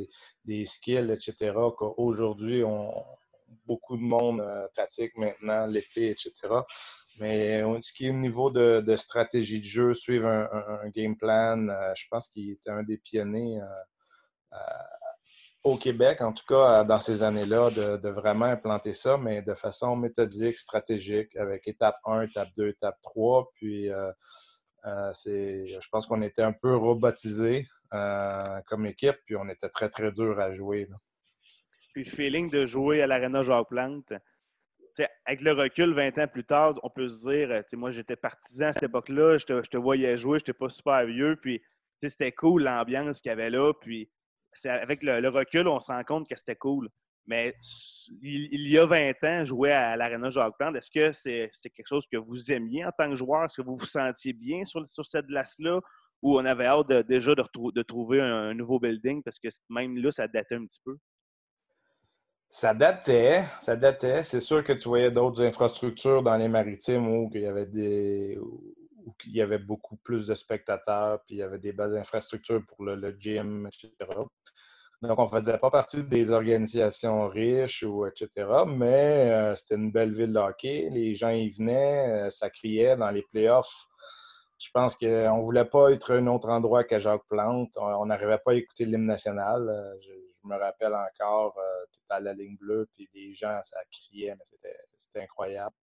des 0.44 0.66
skills, 0.66 1.12
etc., 1.12 1.54
qu'aujourd'hui, 1.77 2.63
beaucoup 3.65 3.98
de 3.98 4.01
monde 4.01 4.41
euh, 4.41 4.67
pratique 4.74 5.15
maintenant, 5.17 5.65
l'été, 5.65 6.10
etc. 6.12 6.32
Mais 7.20 7.62
ce 7.82 7.93
qui 7.93 8.08
est 8.08 8.10
au 8.10 8.13
niveau 8.13 8.50
de, 8.50 8.96
stratégie 8.96 9.60
de 9.60 9.65
jeu, 9.65 9.93
suivre 9.93 10.27
un, 10.27 10.89
game 10.89 11.15
plan, 11.15 11.67
euh, 11.67 11.93
je 11.96 12.05
pense 12.10 12.27
qu'il 12.27 12.51
était 12.51 12.70
un 12.70 12.84
des 12.84 12.98
pionniers 12.98 13.60
euh, 14.53 14.58
au 15.63 15.78
Québec, 15.78 16.22
en 16.22 16.34
tout 16.34 16.46
cas 16.48 16.84
dans 16.84 17.00
ces 17.00 17.24
années-là, 17.24 17.70
de, 17.72 18.10
vraiment 18.10 18.46
implanter 18.46 18.94
ça, 18.94 19.18
mais 19.18 19.42
de 19.42 19.54
façon 19.54 19.96
méthodique, 19.96 20.58
stratégique, 20.58 21.36
avec 21.36 21.68
étape 21.68 21.96
1, 22.06 22.22
étape 22.22 22.50
2, 22.58 22.70
étape 22.70 22.98
3. 23.04 23.51
Puis, 23.56 23.89
je 24.84 25.89
pense 25.92 26.08
qu'on 26.08 26.22
était 26.22 26.44
un 26.44 26.54
peu 26.54 26.75
robotisé 26.75 27.68
comme 27.92 28.86
équipe, 28.86 29.18
puis 29.25 29.36
on 29.36 29.50
était 29.50 29.70
très, 29.70 29.89
très 29.89 30.12
dur 30.12 30.39
à 30.39 30.51
jouer 30.51 30.88
puis 31.94 32.04
le 32.04 32.10
feeling 32.10 32.50
de 32.50 32.66
jouer 32.66 33.01
à 33.01 33.08
l'Arena 33.08 33.44
Jacques-Plante. 33.44 34.13
Avec 35.25 35.42
le 35.42 35.54
recul, 35.54 35.94
20 35.94 36.18
ans 36.18 36.28
plus 36.28 36.44
tard, 36.44 36.80
on 36.84 36.89
peut 36.89 37.08
se 37.08 37.30
dire, 37.30 37.63
moi 37.74 37.92
j'étais 37.92 38.16
partisan 38.16 38.68
à 38.68 38.74
cette 38.74 38.84
époque-là, 38.84 39.38
je 39.38 39.46
te, 39.46 39.78
voyais 39.78 40.18
jouer, 40.18 40.39
je 40.39 40.44
n'étais 40.44 40.54
pas 40.54 40.70
super 40.70 41.06
vieux, 41.06 41.38
puis 41.42 41.62
c'était 41.98 42.32
cool 42.32 42.63
l'ambiance 42.63 43.22
qu'il 43.22 43.30
y 43.30 43.32
avait 43.32 43.50
là, 43.50 43.72
puis 43.74 44.10
avec 44.65 45.03
le, 45.03 45.27
recul, 45.29 45.68
on 45.68 45.79
se 45.79 45.91
rend 45.91 46.03
compte 46.03 46.27
que 46.27 46.36
c'était 46.36 46.56
cool. 46.56 46.89
Mais 47.27 47.53
il, 48.24 48.68
y 48.70 48.77
a 48.79 48.86
20 48.88 49.24
ans, 49.24 49.46
jouer 49.46 49.72
à 49.72 49.96
l'Arena 49.96 50.32
Jacques-Plante, 50.32 50.75
est-ce 50.75 50.89
que 50.89 51.13
c'est 51.13 51.70
quelque 51.70 51.88
chose 51.88 52.06
que 52.12 52.18
vous 52.18 52.51
aimiez 52.51 52.86
en 52.86 52.91
tant 52.98 53.10
que 53.10 53.15
joueur? 53.15 53.46
Est-ce 53.46 53.62
que 53.62 53.65
vous 53.65 53.75
vous 53.75 53.86
sentiez 53.86 54.34
bien 54.34 54.65
sur, 54.65 54.88
sur 54.89 55.06
cette 55.06 55.27
glace-là? 55.27 55.79
Ou 56.22 56.38
on 56.38 56.46
avait 56.46 56.65
hâte 56.65 56.91
déjà 57.08 57.34
de, 57.36 57.82
trouver 57.84 58.20
un, 58.20 58.53
nouveau 58.53 58.79
building 58.79 59.24
parce 59.24 59.39
que 59.39 59.48
même 59.70 59.96
là, 59.98 60.12
ça 60.12 60.27
datait 60.27 60.56
un 60.56 60.65
petit 60.65 60.82
peu? 60.84 60.98
Ça 62.50 62.74
datait, 62.74 63.44
ça 63.60 63.75
datait. 63.75 64.24
C'est 64.24 64.41
sûr 64.41 64.63
que 64.63 64.74
tu 64.74 64.89
voyais 64.89 65.12
d'autres 65.12 65.44
infrastructures 65.44 66.24
dans 66.24 66.36
les 66.36 66.48
maritimes 66.48 67.08
où 67.08 67.29
il 67.36 67.41
y 67.41 67.46
avait 67.46 67.68
des 67.68 68.39
il 69.25 69.36
y 69.36 69.41
avait 69.41 69.60
beaucoup 69.60 69.98
plus 69.98 70.27
de 70.27 70.36
spectateurs, 70.36 71.20
puis 71.25 71.36
il 71.36 71.39
y 71.39 71.44
avait 71.44 71.60
des 71.60 71.74
bases 71.74 71.96
infrastructures 71.96 72.63
pour 72.65 72.84
le, 72.84 73.15
gym, 73.20 73.68
etc. 73.68 73.94
Donc, 75.01 75.18
on 75.18 75.25
ne 75.25 75.29
faisait 75.29 75.58
pas 75.58 75.72
partie 75.72 76.03
des 76.03 76.32
organisations 76.32 77.27
riches 77.27 77.84
ou 77.84 78.06
etc. 78.06 78.29
Mais 78.68 79.32
euh, 79.32 79.56
c'était 79.56 79.75
une 79.75 79.91
belle 79.91 80.13
ville 80.13 80.38
hockey. 80.38 80.89
Les 80.91 81.15
gens 81.15 81.29
y 81.29 81.50
venaient, 81.50 82.27
euh, 82.27 82.29
ça 82.29 82.50
criait 82.50 82.98
dans 82.98 83.10
les 83.10 83.22
playoffs. 83.22 83.88
Je 84.58 84.70
pense 84.74 84.96
qu'on 84.96 85.06
ne 85.38 85.44
voulait 85.44 85.65
pas 85.65 85.91
être 85.91 86.13
un 86.13 86.27
autre 86.27 86.50
endroit 86.50 86.84
qu'à 86.84 87.00
Jacques 87.00 87.25
Plante. 87.29 87.77
On 87.77 88.06
n'arrivait 88.08 88.39
pas 88.39 88.51
à 88.51 88.56
écouter 88.56 88.84
l'hymne 88.84 89.06
national. 89.06 89.70
Euh, 89.70 89.98
je 90.01 90.12
me 90.44 90.58
rappelle 90.58 90.94
encore, 90.94 91.58
tu 91.94 92.00
à 92.10 92.20
la 92.20 92.34
ligne 92.34 92.58
bleue, 92.58 92.89
puis 92.94 93.08
les 93.13 93.34
gens, 93.34 93.60
ça 93.63 93.77
criait, 93.91 94.36
mais 94.36 94.44
c'était 94.96 95.22
incroyable. 95.22 95.75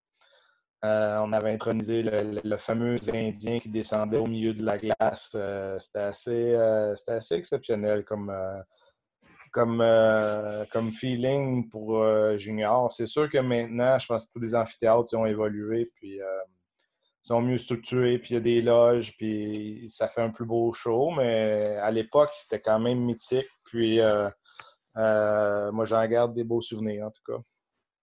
On 0.83 1.33
avait 1.33 1.53
intronisé 1.53 2.03
le, 2.03 2.57
fameux 2.57 2.97
Indien 3.13 3.59
qui 3.59 3.69
descendait 3.69 4.19
au 4.19 4.27
milieu 4.27 4.55
de 4.55 4.63
la 4.65 4.79
glace. 4.79 5.37
c'était 5.81 5.99
assez, 5.99 6.57
exceptionnel 7.33 8.05
comme, 8.05 8.33
feeling 10.93 11.69
pour 11.69 12.39
junior. 12.39 12.93
C'est 12.93 13.07
sûr 13.07 13.29
que 13.29 13.39
maintenant, 13.39 13.99
je 13.99 14.07
pense 14.07 14.27
que 14.27 14.33
tous 14.33 14.41
les 14.41 14.55
amphithéâtres 14.55 15.15
ont 15.17 15.27
évolué, 15.27 15.87
puis 15.97 16.21
sont 17.27 17.43
mieux 17.43 17.59
structurés, 17.59 18.19
puis 18.19 18.31
il 18.31 18.35
y 18.35 18.37
a 18.37 18.41
des 18.41 18.63
loges, 18.63 19.17
puis 19.17 19.87
ça 19.89 20.09
fait 20.09 20.23
un 20.23 20.31
plus 20.31 20.47
beau 20.47 20.73
show. 20.73 21.11
Mais 21.11 21.77
à 21.83 21.91
l'époque, 21.91 22.31
c'était 22.33 22.61
quand 22.61 22.79
même 22.79 23.01
mythique. 23.01 23.49
Puis 23.65 24.01
euh, 24.01 24.31
euh, 24.97 25.73
moi, 25.73 25.85
j'en 25.85 26.07
garde 26.07 26.35
des 26.35 26.45
beaux 26.45 26.61
souvenirs, 26.61 27.07
en 27.07 27.11
tout 27.11 27.23
cas. 27.27 27.43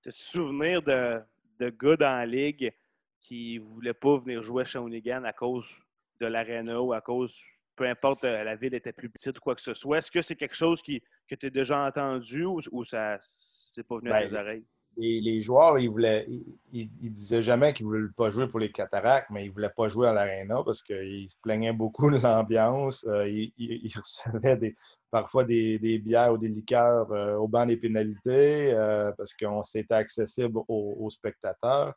Tu 0.02 0.10
as 0.10 0.12
souvenir 0.12 0.82
de, 0.82 1.22
de 1.64 1.70
gars 1.70 1.98
dans 1.98 2.18
la 2.18 2.26
ligue 2.26 2.74
qui 3.20 3.60
ne 3.60 3.64
voulaient 3.66 3.94
pas 3.94 4.18
venir 4.18 4.42
jouer 4.44 4.64
à 4.64 4.66
Shawinigan 4.66 5.24
à 5.24 5.34
cause 5.34 5.82
de 6.20 6.26
l'aréna 6.26 6.82
ou 6.82 6.94
à 6.94 7.02
cause, 7.02 7.40
peu 7.76 7.86
importe, 7.88 8.24
euh, 8.26 8.44
la 8.44 8.56
ville 8.56 8.74
était 8.74 8.94
plus 8.94 9.10
petite 9.10 9.38
ou 9.38 9.40
quoi 9.40 9.56
que 9.56 9.62
ce 9.62 9.74
soit. 9.74 9.98
Est-ce 9.98 10.12
que 10.12 10.22
c'est 10.22 10.36
quelque 10.36 10.56
chose 10.56 10.82
qui, 10.82 11.02
que 11.28 11.36
tu 11.36 11.48
as 11.48 11.50
déjà 11.50 11.86
entendu 11.86 12.46
ou, 12.46 12.84
ça 12.84 13.18
c'est 13.22 13.88
pas 13.88 13.98
venu 13.98 14.12
à 14.12 14.22
les 14.22 14.32
ben, 14.32 14.42
oreilles? 14.42 14.66
Les, 14.98 15.42
joueurs, 15.42 15.80
ils 15.80 15.90
voulaient, 15.90 16.28
ils, 16.72 16.90
disaient 17.14 17.44
jamais 17.44 17.74
qu'ils 17.74 17.86
ne 17.86 17.92
voulaient 17.92 18.14
pas 18.16 18.30
jouer 18.32 18.48
pour 18.48 18.60
les 18.60 18.72
cataractes, 18.72 19.30
mais 19.30 19.46
ils 19.46 19.50
ne 19.50 19.54
voulaient 19.54 19.74
pas 19.76 19.88
jouer 19.88 20.08
à 20.08 20.14
l'aréna 20.14 20.62
parce 20.64 20.82
qu'ils 20.82 21.30
se 21.30 21.36
plaignaient 21.42 21.74
beaucoup 21.74 22.10
de 22.10 22.18
l'ambiance. 22.18 23.06
Euh, 23.08 23.28
ils, 23.28 23.94
recevaient 23.98 24.76
parfois 25.12 25.44
des, 25.44 25.78
bières 26.00 26.34
ou 26.34 26.38
des 26.38 26.48
liqueurs 26.48 27.12
euh, 27.12 27.36
au 27.36 27.48
banc 27.48 27.66
des 27.66 27.78
pénalités 27.78 28.72
euh, 28.74 29.12
parce 29.18 29.34
qu'on 29.34 29.64
s'était 29.64 29.94
accessible 29.94 30.60
aux, 30.68 31.10
spectateurs. 31.10 31.94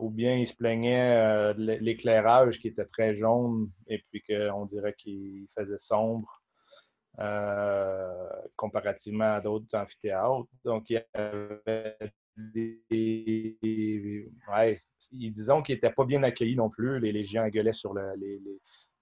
ou 0.00 0.10
bien 0.10 0.36
ils 0.36 0.46
se 0.46 0.56
plaignaient 0.56 1.54
de 1.54 1.78
l'éclairage 1.80 2.58
qui 2.58 2.68
était 2.68 2.86
très 2.86 3.14
jaune 3.14 3.70
et 3.86 4.02
puis 4.10 4.22
qu'on 4.22 4.66
dirait 4.66 4.94
qu'il 4.94 5.46
faisait 5.56 5.78
sombre. 5.78 6.43
Euh, 7.20 8.28
comparativement 8.56 9.34
à 9.34 9.40
d'autres 9.40 9.72
amphithéâtres. 9.76 10.48
Donc, 10.64 10.90
il 10.90 10.94
y 10.94 11.02
avait 11.16 11.96
des. 12.36 14.28
Ouais, 14.48 14.80
disons 15.12 15.62
qu'ils 15.62 15.76
n'étaient 15.76 15.92
pas 15.92 16.04
bien 16.04 16.24
accueillis 16.24 16.56
non 16.56 16.70
plus. 16.70 16.98
Les 16.98 17.12
légions 17.12 17.46
gueulaient 17.48 17.72
sur 17.72 17.94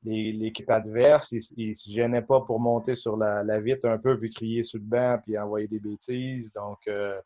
l'équipe 0.05 0.71
adverse. 0.71 1.33
Ils 1.33 1.71
ne 1.71 1.75
se 1.75 1.91
gênaient 1.91 2.23
pas 2.23 2.43
pour 2.43 2.61
monter 2.61 2.95
sur 2.95 3.17
la, 3.17 3.61
vitre 3.61 3.89
un 3.89 3.99
peu, 3.99 4.19
puis 4.19 4.29
crier 4.29 4.63
sur 4.63 4.79
le 4.79 4.85
banc, 4.85 5.19
puis 5.25 5.39
envoyer 5.39 5.69
des 5.69 5.81
bêtises. 5.81 6.53
Donc, 6.53 6.79
euh, 6.89 7.19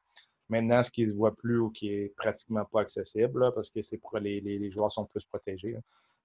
maintenant, 0.49 0.85
ce 0.85 0.91
qui 0.93 1.05
ne 1.05 1.13
voit 1.13 1.35
plus 1.35 1.59
ou 1.59 1.71
qui 1.71 1.89
est 1.89 2.15
pratiquement 2.17 2.65
pas 2.65 2.83
accessible, 2.83 3.51
parce 3.57 3.71
que 3.71 3.83
c'est 3.83 3.99
pour 3.99 4.17
les, 4.19 4.41
les, 4.41 4.71
joueurs 4.71 4.93
sont 4.93 5.07
plus 5.07 5.25
protégés. 5.25 5.77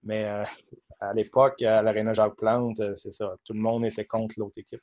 Mais 0.03 0.25
euh, 0.25 0.43
à 0.99 1.13
l'époque, 1.13 1.61
à 1.61 1.81
l'Arena 1.81 2.13
Jacques 2.13 2.35
Plante, 2.35 2.79
euh, 2.79 2.95
c'est 2.95 3.13
ça. 3.13 3.35
Tout 3.43 3.53
le 3.53 3.59
monde 3.59 3.85
était 3.85 4.05
contre 4.05 4.35
l'autre 4.37 4.57
équipe. 4.57 4.81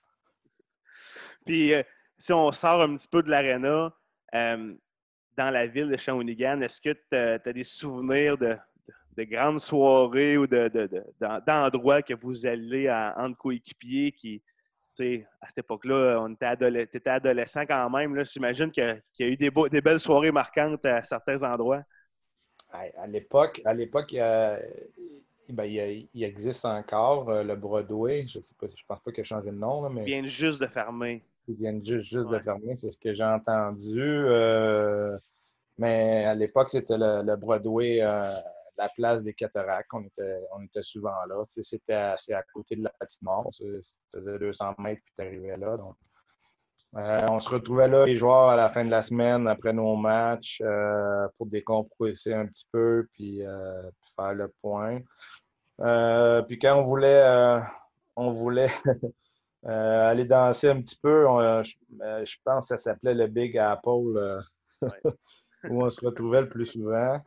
Puis, 1.45 1.75
euh, 1.75 1.83
si 2.17 2.33
on 2.33 2.51
sort 2.53 2.83
un 2.83 2.95
petit 2.97 3.09
peu 3.09 3.23
de 3.23 3.31
l'Arena, 3.31 3.95
dans 4.33 5.51
la 5.51 5.67
ville 5.67 5.89
de 5.89 5.97
Shawinigan, 5.97 6.61
est-ce 6.61 6.81
que 6.81 6.93
tu 6.93 7.17
as, 7.17 7.39
des 7.39 7.65
souvenirs 7.65 8.37
de, 8.37 8.59
grandes 9.25 9.61
soirées 9.61 10.37
ou 10.37 10.47
d'endroits 10.47 12.03
que 12.03 12.15
vous 12.15 12.45
allez 12.45 12.89
à, 12.89 13.15
entre 13.17 13.39
coéquipiers 13.39 14.13
qui, 14.13 14.43
à 15.01 15.49
cette 15.49 15.59
époque-là, 15.59 16.21
on 16.21 16.35
était 16.35 16.83
étais 16.83 17.09
adolescent 17.09 17.65
quand 17.67 17.89
même. 17.89 18.25
J'imagine 18.25 18.71
qu'il 18.71 19.03
y 19.21 19.23
a 19.23 19.27
eu 19.27 19.37
des 19.37 19.81
belles 19.81 20.01
soirées 20.01 20.33
marquantes 20.33 20.85
à 20.85 21.05
certains 21.05 21.43
endroits. 21.45 21.85
À 22.71 23.07
l'époque, 23.07 23.63
à 23.65 23.75
l'époque, 23.75 24.15
ben, 25.49 25.65
il, 25.65 26.23
existe 26.23 26.65
encore 26.67 27.31
euh, 27.31 27.43
le 27.43 27.57
Broadway. 27.57 28.27
Je 28.27 28.39
ne 28.39 28.43
sais 28.43 28.55
pas, 28.59 28.67
je 28.75 28.83
pense 28.87 29.01
pas 29.01 29.13
qu'il 29.13 29.23
a 29.23 29.25
changé 29.25 29.51
de 29.51 29.57
nom. 29.57 29.89
mais... 29.89 30.03
Ils 30.03 30.07
viennent 30.07 30.27
juste 30.27 30.61
de 30.61 30.67
fermer. 30.67 31.25
Ils 31.47 31.57
viennent 31.57 31.85
juste, 31.85 32.09
juste 32.09 32.29
de 32.29 32.39
fermer, 32.39 32.77
c'est 32.77 32.91
ce 32.91 32.99
que 32.99 33.15
j'ai 33.15 33.25
entendu. 33.25 33.99
Euh, 33.99 35.17
mais 35.79 36.27
à 36.27 36.35
l'époque, 36.35 36.69
c'était 36.69 36.99
le, 36.99 37.37
Broadway, 37.37 38.03
euh, 38.03 38.21
la 38.77 38.89
place 38.91 39.23
des 39.23 39.33
cataractes. 39.33 39.89
On 39.95 40.03
était, 40.03 40.41
on 40.55 40.63
était 40.63 40.83
souvent 40.83 41.25
là. 41.27 41.43
C'était 41.49 41.95
assez 41.95 42.35
à 42.35 42.43
côté 42.53 42.77
de 42.77 42.85
la 42.85 42.91
patinoire. 42.91 43.47
Ça 43.53 44.21
faisait 44.21 44.39
200 44.39 44.75
mètres, 44.79 45.01
puis 45.03 45.15
tu 45.19 45.25
arrivais 45.25 45.57
là. 45.57 45.79
Donc, 45.79 45.97
euh, 46.99 47.26
on 47.31 47.38
se 47.38 47.49
retrouvait 47.49 47.87
là, 47.87 48.07
les 48.07 48.17
joueurs, 48.17 48.49
à 48.49 48.57
la 48.57 48.69
fin 48.69 48.85
de 48.85 48.90
la 48.90 49.02
semaine, 49.02 49.47
après 49.47 49.73
nos 49.73 49.95
matchs, 49.95 50.61
euh, 50.64 51.28
pour 51.37 51.47
décompresser 51.47 52.35
un 52.35 52.47
petit 52.47 52.67
peu, 52.73 53.07
puis, 53.12 53.47
euh, 53.47 53.83
faire 54.17 54.35
le 54.35 54.52
point. 54.61 54.99
puis 56.49 56.59
quand 56.59 56.76
on 56.76 56.83
voulait, 56.83 57.62
on 58.17 58.33
voulait 58.33 58.71
aller 59.64 60.25
danser 60.25 60.71
un 60.71 60.81
petit 60.81 60.99
peu, 61.00 61.25
je, 61.62 62.37
pense 62.45 62.69
que 62.69 62.76
ça 62.76 62.78
s'appelait 62.78 63.14
le 63.14 63.28
Big 63.28 63.57
Apple, 63.57 64.43
où 65.71 65.85
on 65.85 65.90
se 65.90 66.05
retrouvait 66.05 66.40
le 66.40 66.49
plus 66.49 66.67
souvent. 66.67 67.21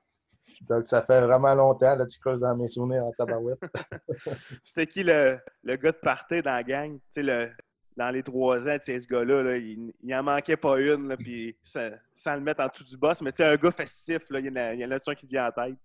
Donc, 0.62 0.88
ça 0.88 1.02
fait 1.02 1.22
vraiment 1.22 1.56
longtemps. 1.56 1.96
Là, 1.96 2.06
tu 2.06 2.20
creuses 2.20 2.42
dans 2.42 2.58
mes 2.58 2.68
souvenirs 2.68 3.06
en 3.06 3.12
tabarouette. 3.14 3.60
C'était 4.66 4.88
qui 4.88 5.04
le, 5.04 5.40
le, 5.64 5.76
gars 5.78 5.94
de 5.94 5.98
party 5.98 6.42
dans 6.42 6.52
la 6.52 6.64
gang? 6.64 6.98
Tu 6.98 7.02
sais, 7.12 7.24
le, 7.24 7.52
dans 7.98 8.10
les 8.10 8.24
trois 8.24 8.68
ans, 8.68 8.78
ce 8.82 9.08
gars-là, 9.08 9.58
il, 9.58 9.94
n'en 10.04 10.24
manquait 10.24 10.58
pas 10.58 10.80
une, 10.80 11.16
puis 11.18 11.56
sans, 11.62 12.36
le 12.36 12.42
mettre 12.42 12.64
en 12.64 12.68
dessous 12.68 12.84
du 12.84 12.98
boss. 12.98 13.22
Mais 13.22 13.40
un 13.42 13.56
gars 13.56 13.72
festif, 13.72 14.20
il 14.30 14.46
y 14.46 14.50
en 14.50 14.56
a, 14.56 14.74
il 14.74 14.94
a 14.94 14.96
un 14.96 15.16
qui 15.16 15.26
vient 15.28 15.48
en 15.48 15.52
tête. 15.52 15.76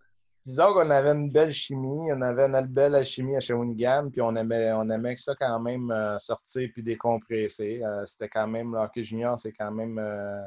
Disons 0.44 0.72
qu'on 0.74 0.90
avait 0.90 1.10
une 1.10 1.30
belle 1.30 1.50
chimie, 1.50 2.12
on 2.12 2.22
avait 2.22 2.44
une 2.44 2.66
belle 2.66 2.94
alchimie 2.94 3.34
à 3.34 3.40
Shawinigan, 3.40 4.10
puis 4.12 4.20
on 4.20 4.36
aimait, 4.36 4.70
on 4.74 4.88
aimait 4.90 5.16
ça 5.16 5.34
quand 5.34 5.58
même 5.58 5.90
euh, 5.90 6.20
sortir 6.20 6.70
puis 6.72 6.84
décompresser. 6.84 7.82
Euh, 7.82 8.06
c'était 8.06 8.28
quand 8.28 8.46
même, 8.46 8.72
l'hockey 8.72 9.02
junior, 9.02 9.40
c'est 9.40 9.50
quand 9.50 9.72
même 9.72 9.98
euh, 9.98 10.40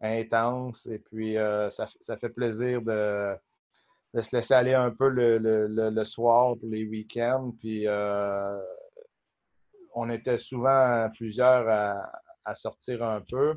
intense, 0.00 0.86
et 0.86 1.00
puis 1.00 1.34
ça, 1.34 1.86
ça, 2.00 2.16
fait 2.16 2.28
plaisir 2.28 2.80
de, 2.80 3.34
de, 4.14 4.20
se 4.20 4.36
laisser 4.36 4.54
aller 4.54 4.72
un 4.74 4.92
peu 4.92 5.08
le, 5.08 5.38
le, 5.38 5.66
le 5.66 6.04
soir 6.04 6.56
pour 6.56 6.68
les 6.68 6.84
week-ends, 6.84 7.52
puis 7.58 7.86
on 9.94 10.10
était 10.10 10.38
souvent 10.38 11.08
plusieurs 11.14 11.68
à, 12.44 12.54
sortir 12.54 13.04
un 13.04 13.20
peu. 13.20 13.54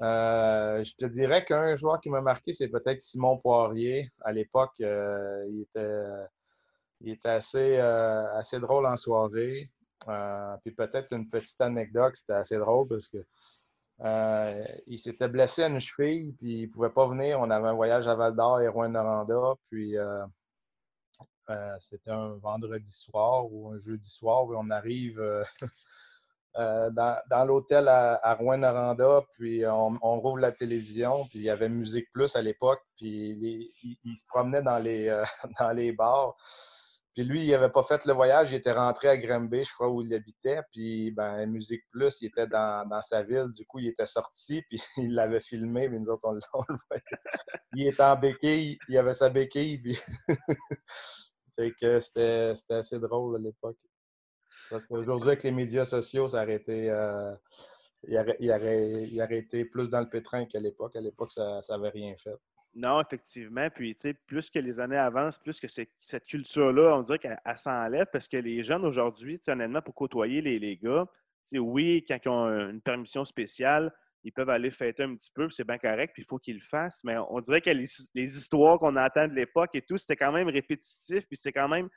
Euh, 0.00 0.82
je 0.82 0.94
te 0.94 1.06
dirais 1.06 1.44
qu'un 1.44 1.76
joueur 1.76 2.00
qui 2.00 2.10
m'a 2.10 2.20
marqué, 2.20 2.52
c'est 2.52 2.68
peut-être 2.68 3.00
Simon 3.00 3.38
Poirier. 3.38 4.10
À 4.20 4.32
l'époque, 4.32 4.80
euh, 4.80 5.44
il, 5.48 5.62
était, 5.62 7.38
euh, 7.56 8.38
assez 8.38 8.60
drôle 8.60 8.86
en 8.86 8.96
soirée. 8.96 9.70
puis 10.64 10.72
peut-être 10.72 11.12
une 11.14 11.28
petite 11.28 11.60
anecdote, 11.60 12.14
c'était 12.14 12.32
assez 12.34 12.58
drôle 12.58 12.88
parce 12.88 13.08
que 13.08 13.24
il 14.86 14.98
s'était 14.98 15.28
blessé 15.28 15.62
à 15.62 15.68
une 15.68 15.80
cheville, 15.80 16.32
puis 16.38 16.62
il 16.62 16.66
ne 16.68 16.72
pouvait 16.72 16.90
pas 16.90 17.06
venir. 17.08 17.40
On 17.40 17.50
avait 17.50 17.68
un 17.68 17.74
voyage 17.74 18.06
à 18.08 18.14
Val 18.14 18.34
d'Or 18.34 18.60
et 18.60 18.68
Rouen-Noranda. 18.68 19.54
Puis 19.70 19.96
euh, 21.50 21.76
c'était 21.80 22.10
un 22.10 22.36
vendredi 22.36 22.92
soir 22.92 23.50
ou 23.50 23.72
un 23.72 23.78
jeudi 23.78 24.08
soir 24.08 24.44
où 24.44 24.54
on 24.56 24.70
arrive 24.70 25.20
euh, 25.20 25.42
euh, 26.58 26.90
dans, 26.90 27.44
l'hôtel 27.44 27.88
à, 27.88 28.34
Rouen-Noranda, 28.34 29.22
puis 29.36 29.66
on, 29.66 30.20
rouvre 30.20 30.38
la 30.38 30.52
télévision, 30.52 31.26
puis 31.28 31.40
il 31.40 31.44
y 31.44 31.50
avait 31.50 31.68
Musique 31.68 32.10
Plus 32.12 32.36
à 32.36 32.42
l'époque, 32.42 32.82
puis 32.96 33.68
il, 34.04 34.16
se 34.16 34.24
promenait 34.26 34.62
dans 34.62 34.78
les, 34.78 35.22
dans 35.58 35.72
les 35.72 35.92
bars. 35.92 36.36
Puis 37.14 37.24
lui, 37.24 37.44
il 37.44 37.50
n'avait 37.50 37.68
pas 37.68 37.84
fait 37.84 38.06
le 38.06 38.14
voyage, 38.14 38.52
il 38.52 38.54
était 38.54 38.72
rentré 38.72 39.08
à 39.08 39.18
Granby, 39.18 39.64
je 39.64 39.72
crois, 39.74 39.90
où 39.90 40.00
il 40.00 40.14
habitait. 40.14 40.60
Puis, 40.72 41.10
ben, 41.10 41.44
Musique 41.44 41.82
Plus, 41.90 42.22
il 42.22 42.28
était 42.28 42.46
dans, 42.46 43.02
sa 43.02 43.22
ville. 43.22 43.48
Du 43.54 43.66
coup, 43.66 43.80
il 43.80 43.88
était 43.88 44.06
sorti, 44.06 44.62
puis 44.70 44.80
il 44.96 45.14
l'avait 45.14 45.40
filmé, 45.40 45.88
mais 45.88 45.98
nous 45.98 46.08
autres, 46.08 46.26
on, 46.26 46.32
le 46.32 46.40
voyait. 46.88 47.02
Il 47.74 47.86
était 47.86 48.02
en 48.02 48.16
béquille, 48.16 48.78
il 48.88 48.96
avait 48.96 49.14
sa 49.14 49.28
béquille, 49.28 49.78
puis 49.78 49.98
Fait 51.56 51.72
que 51.72 52.00
c'était 52.00 52.54
assez 52.70 52.98
drôle 52.98 53.36
à 53.36 53.38
l'époque. 53.38 53.78
Parce 54.70 54.86
qu'aujourd'hui, 54.86 55.28
avec 55.28 55.42
les 55.42 55.52
médias 55.52 55.84
sociaux, 55.84 56.28
ça 56.28 56.42
aurait 56.42 56.56
été. 56.56 56.90
Euh, 56.90 57.34
il, 58.08 58.16
aurait, 58.50 59.38
été 59.38 59.64
plus 59.64 59.88
dans 59.88 60.00
le 60.00 60.08
pétrin 60.08 60.44
qu'à 60.46 60.60
l'époque. 60.60 60.96
À 60.96 61.00
l'époque, 61.00 61.30
ça 61.30 61.60
n'avait 61.68 61.90
rien 61.90 62.14
fait. 62.16 62.34
Non, 62.74 63.00
effectivement. 63.00 63.68
Puis, 63.70 63.94
tu 63.94 64.08
sais, 64.08 64.14
plus 64.14 64.50
que 64.50 64.58
les 64.58 64.80
années 64.80 64.96
avancent, 64.96 65.38
plus 65.38 65.60
que 65.60 65.68
cette 65.68 66.24
culture-là, 66.24 66.96
on 66.96 67.02
dirait 67.02 67.18
qu'elle 67.18 67.38
s'enlève 67.56 68.06
parce 68.12 68.26
que 68.28 68.38
les 68.38 68.62
jeunes 68.62 68.84
aujourd'hui, 68.84 69.38
honnêtement, 69.46 69.82
pour 69.82 69.94
côtoyer 69.94 70.40
les, 70.40 70.58
les 70.58 70.76
gars, 70.76 71.06
oui, 71.54 72.04
quand 72.08 72.18
ils 72.24 72.28
ont 72.28 72.46
une 72.70 72.80
permission 72.80 73.24
spéciale, 73.24 73.92
ils 74.24 74.32
peuvent 74.32 74.50
aller 74.50 74.70
fêter 74.70 75.02
un 75.02 75.14
petit 75.14 75.30
peu, 75.34 75.50
c'est 75.50 75.66
bien 75.66 75.78
correct, 75.78 76.12
puis 76.14 76.22
il 76.22 76.26
faut 76.26 76.38
qu'ils 76.38 76.56
le 76.56 76.62
fassent. 76.62 77.02
Mais 77.04 77.16
on 77.18 77.40
dirait 77.40 77.60
que 77.60 77.70
les, 77.70 77.88
histoires 78.14 78.78
qu'on 78.78 78.96
entend 78.96 79.26
de 79.28 79.34
l'époque 79.34 79.70
et 79.74 79.82
tout, 79.82 79.98
c'était 79.98 80.16
quand 80.16 80.32
même 80.32 80.48
répétitif, 80.48 81.26
puis 81.26 81.36
c'est 81.36 81.52
quand 81.52 81.68
même. 81.68 81.88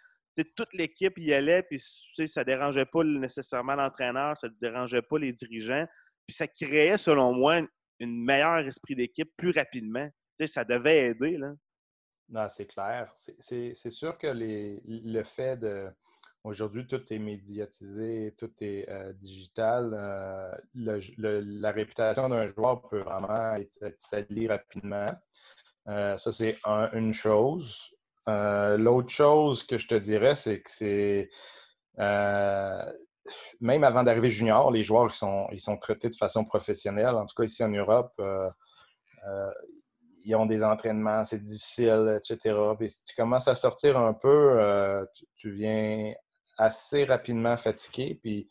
Toute 0.57 0.73
l'équipe 0.73 1.17
y 1.17 1.33
allait, 1.33 1.63
puis 1.63 1.79
ça 1.79 2.41
ne 2.41 2.43
dérangeait 2.43 2.85
pas 2.85 3.05
nécessairement 3.05 3.75
l'entraîneur, 3.75 4.37
ça 4.37 4.49
ne 4.49 4.53
dérangeait 4.59 5.01
pas 5.01 5.17
les 5.17 5.31
dirigeants. 5.31 5.85
Puis 6.27 6.35
ça 6.35 6.45
créait, 6.45 6.97
selon 6.97 7.33
moi, 7.33 7.61
un 8.01 8.05
meilleur 8.05 8.57
esprit 8.67 8.95
d'équipe 8.95 9.31
plus 9.37 9.51
rapidement. 9.51 10.09
ça 10.45 10.65
devait 10.65 11.05
aider. 11.05 11.37
Là. 11.37 11.53
Non, 12.27 12.49
c'est 12.49 12.65
clair. 12.65 13.11
C'est 13.15 13.91
sûr 13.91 14.17
que 14.17 14.27
le 14.27 15.23
fait 15.23 15.57
de. 15.57 15.89
Aujourd'hui, 16.45 16.85
tout 16.85 17.01
est 17.11 17.17
médiatisé, 17.17 18.35
tout 18.37 18.51
est 18.61 18.87
euh, 18.87 19.13
digital. 19.13 19.89
Euh, 19.95 20.51
la 20.75 21.71
réputation 21.71 22.29
d'un 22.29 22.45
joueur 22.45 22.83
peut 22.87 22.99
vraiment 22.99 23.55
être, 23.55 23.95
salie 23.97 24.47
rapidement. 24.47 25.07
Euh, 25.87 26.15
ça, 26.17 26.31
c'est 26.31 26.59
une 26.93 27.13
chose. 27.13 27.95
L'autre 28.27 29.09
chose 29.09 29.63
que 29.63 29.79
je 29.79 29.87
te 29.87 29.95
dirais, 29.95 30.35
c'est 30.35 30.61
que 30.61 30.69
c'est. 30.69 31.29
même 33.59 33.83
avant 33.83 34.03
d'arriver 34.03 34.29
junior, 34.29 34.69
les 34.69 34.83
joueurs 34.83 35.09
ils 35.09 35.13
sont, 35.13 35.47
ils 35.51 35.59
sont 35.59 35.77
traités 35.77 36.09
de 36.09 36.15
façon 36.15 36.45
professionnelle. 36.45 37.15
En 37.15 37.25
tout 37.25 37.33
cas, 37.35 37.45
ici 37.45 37.63
en 37.63 37.69
Europe, 37.69 38.21
ils 40.25 40.35
ont 40.35 40.45
des 40.45 40.63
entraînements, 40.63 41.23
c'est 41.23 41.41
difficile, 41.41 42.17
etc. 42.17 42.55
Puis 42.77 42.89
si 42.89 43.03
tu 43.03 43.15
commences 43.15 43.47
à 43.47 43.55
sortir 43.55 43.97
un 43.97 44.13
peu, 44.13 44.59
euh, 44.59 45.05
tu, 45.35 45.51
viens 45.51 46.13
assez 46.57 47.05
rapidement 47.05 47.57
fatigué. 47.57 48.19
Puis, 48.21 48.47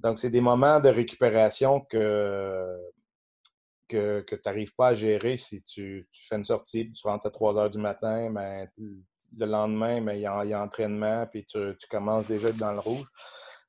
donc, 0.00 0.18
c'est 0.18 0.30
des 0.30 0.40
moments 0.40 0.80
de 0.80 0.88
récupération 0.88 1.80
que, 1.80 2.76
que, 3.88 4.24
tu 4.28 4.40
n'arrives 4.44 4.74
pas 4.74 4.88
à 4.88 4.94
gérer 4.94 5.36
si 5.36 5.62
tu, 5.62 6.08
fais 6.28 6.36
une 6.36 6.44
sortie, 6.44 6.92
tu 6.92 7.06
rentres 7.06 7.26
à 7.26 7.30
3 7.30 7.58
heures 7.58 7.70
du 7.70 7.78
matin, 7.78 8.30
mais 8.30 8.68
le 8.78 9.46
lendemain, 9.46 9.98
il, 10.12 10.20
y 10.20 10.26
a, 10.26 10.62
entraînement, 10.62 11.26
puis 11.26 11.44
tu, 11.46 11.58
tu 11.78 11.88
commences 11.88 12.26
déjà 12.26 12.52
dans 12.52 12.72
le 12.72 12.80
rouge 12.80 13.06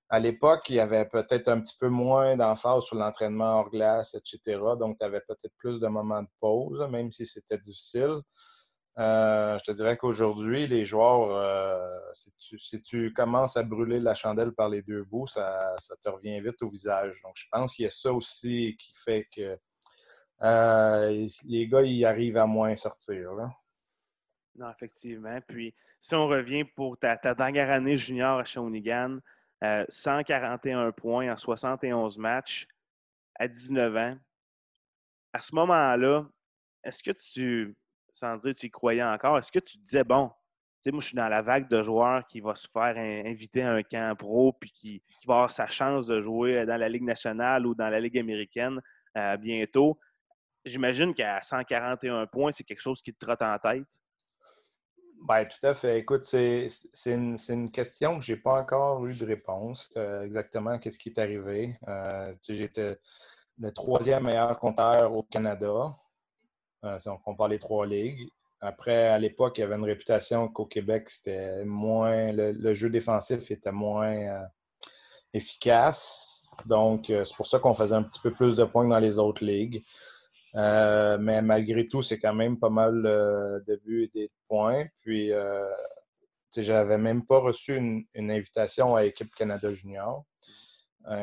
à 0.09 0.19
l'époque, 0.19 0.69
il 0.69 0.75
y 0.75 0.79
avait 0.79 1.05
peut-être 1.05 1.49
un 1.49 1.59
petit 1.59 1.75
peu 1.77 1.89
moins 1.89 2.37
d'emphase 2.37 2.83
sur 2.83 2.95
l'entraînement 2.95 3.59
hors 3.59 3.69
glace, 3.69 4.15
etc. 4.15 4.59
Donc, 4.79 4.97
tu 4.97 5.05
avais 5.05 5.21
peut-être 5.21 5.53
plus 5.57 5.79
de 5.79 5.87
moments 5.87 6.21
de 6.21 6.29
pause, 6.39 6.81
même 6.89 7.11
si 7.11 7.25
c'était 7.25 7.57
difficile. 7.57 8.21
Euh, 8.97 9.57
je 9.59 9.63
te 9.63 9.71
dirais 9.71 9.95
qu'aujourd'hui, 9.95 10.65
les 10.65 10.85
joueurs, 10.85 11.29
euh, 11.31 11.99
si, 12.13 12.81
tu, 12.81 13.13
commences 13.13 13.55
à 13.55 13.63
brûler 13.63 13.99
la 13.99 14.15
chandelle 14.15 14.53
par 14.53 14.69
les 14.69 14.81
deux 14.81 15.03
bouts, 15.03 15.27
ça, 15.27 15.77
te 16.01 16.09
revient 16.09 16.41
vite 16.41 16.61
au 16.63 16.69
visage. 16.69 17.21
Donc, 17.21 17.33
je 17.35 17.45
pense 17.51 17.75
qu'il 17.75 17.83
y 17.83 17.87
a 17.87 17.91
ça 17.91 18.11
aussi 18.11 18.75
qui 18.79 18.93
fait 18.95 19.27
que 19.35 19.57
euh, 20.41 21.27
les 21.45 21.67
gars, 21.67 21.83
ils 21.83 22.05
arrivent 22.05 22.37
à 22.37 22.47
moins 22.47 22.75
sortir. 22.75 23.31
Non, 24.55 24.71
effectivement. 24.71 25.39
Puis, 25.47 25.75
si 25.99 26.15
on 26.15 26.27
revient 26.27 26.63
pour 26.63 26.97
ta, 26.97 27.17
ta 27.17 27.35
dernière 27.35 27.69
année 27.69 27.97
junior 27.97 28.39
à 28.39 28.45
Shawinigan, 28.45 29.19
141 29.61 30.87
euh, 30.87 30.91
points 30.91 31.31
en 31.31 31.37
71 31.37 32.17
matchs 32.17 32.67
à 33.35 33.47
19 33.47 33.95
ans. 33.95 34.17
À 35.33 35.39
ce 35.39 35.53
moment-là, 35.55 36.27
est-ce 36.83 37.03
que 37.03 37.11
tu, 37.11 37.75
sans 38.17 38.37
dire 38.37 38.55
tu 38.55 38.67
y 38.67 38.71
croyais 38.71 39.03
encore, 39.03 39.37
est-ce 39.37 39.51
que 39.51 39.59
tu 39.59 39.77
disais, 39.77 40.03
bon, 40.03 40.29
tu 40.29 40.33
sais, 40.81 40.91
moi, 40.91 41.01
je 41.01 41.07
suis 41.07 41.15
dans 41.15 41.29
la 41.29 41.41
vague 41.41 41.69
de 41.69 41.81
joueurs 41.81 42.25
qui 42.27 42.39
va 42.39 42.55
se 42.55 42.67
faire 42.71 42.97
inviter 42.97 43.61
à 43.61 43.73
un 43.73 43.83
camp 43.83 44.15
pro 44.17 44.53
puis 44.53 44.71
qui, 44.71 45.01
va 45.25 45.35
avoir 45.35 45.51
sa 45.51 45.67
chance 45.67 46.07
de 46.07 46.21
jouer 46.21 46.65
dans 46.65 46.77
la 46.77 46.89
Ligue 46.89 47.03
nationale 47.03 47.65
ou 47.65 47.75
dans 47.75 47.89
la 47.89 47.99
Ligue 47.99 48.17
américaine 48.17 48.81
euh, 49.17 49.37
bientôt. 49.37 49.99
J'imagine 50.65 51.13
qu'à 51.13 51.41
141 51.41 52.27
points, 52.27 52.51
c'est 52.51 52.63
quelque 52.63 52.81
chose 52.81 53.01
qui 53.01 53.13
te 53.13 53.25
trotte 53.25 53.41
en 53.41 53.57
tête. 53.57 53.85
Ben, 55.21 55.45
tout 55.45 55.65
à 55.65 55.73
fait. 55.73 55.99
Écoute, 55.99 56.25
c'est 56.25 56.69
une, 57.05 57.71
question 57.71 58.19
que 58.19 58.25
je 58.25 58.33
n'ai 58.33 58.39
pas 58.39 58.61
encore 58.61 59.05
eu 59.07 59.13
de 59.13 59.25
réponse. 59.25 59.89
Euh, 59.97 60.23
exactement, 60.23 60.77
qu'est-ce 60.77 60.99
qui 60.99 61.09
est 61.09 61.19
arrivé? 61.19 61.75
Euh, 61.87 62.33
j'étais 62.47 62.99
le 63.59 63.71
troisième 63.71 64.25
meilleur 64.25 64.57
compteur 64.59 65.13
au 65.13 65.23
Canada, 65.23 65.95
euh, 66.83 66.99
si 66.99 67.07
on 67.09 67.47
les 67.47 67.59
trois 67.59 67.85
ligues. 67.85 68.29
Après, 68.59 69.07
à 69.07 69.19
l'époque, 69.19 69.57
il 69.57 69.61
y 69.61 69.63
avait 69.63 69.75
une 69.75 69.85
réputation 69.85 70.47
qu'au 70.47 70.65
Québec, 70.65 71.09
c'était 71.09 71.63
moins. 71.65 72.31
Le, 72.31 72.73
jeu 72.73 72.89
défensif 72.89 73.51
était 73.51 73.71
moins 73.71 74.47
efficace. 75.31 76.49
Donc, 76.65 77.05
c'est 77.07 77.35
pour 77.35 77.45
ça 77.45 77.59
qu'on 77.59 77.75
faisait 77.75 77.93
un 77.93 78.01
petit 78.01 78.19
peu 78.19 78.33
plus 78.33 78.55
de 78.55 78.63
points 78.63 78.87
dans 78.87 78.97
les 78.97 79.19
autres 79.19 79.45
ligues. 79.45 79.83
Euh, 80.55 81.17
mais 81.19 81.41
malgré 81.41 81.85
tout, 81.85 82.01
c'est 82.01 82.17
quand 82.19 82.33
même 82.33 82.57
pas 82.57 82.69
mal 82.69 83.05
euh, 83.05 83.59
de 83.67 83.79
buts 83.85 84.03
et 84.03 84.19
des 84.19 84.31
points. 84.47 84.85
Puis, 85.01 85.31
euh, 85.31 85.65
j'avais 86.55 86.97
même 86.97 87.25
pas 87.25 87.39
reçu 87.39 87.75
une, 87.75 88.31
invitation 88.31 88.95
à 88.95 89.03
l'équipe 89.03 89.33
Canada 89.35 89.71
Junior, 89.71 90.25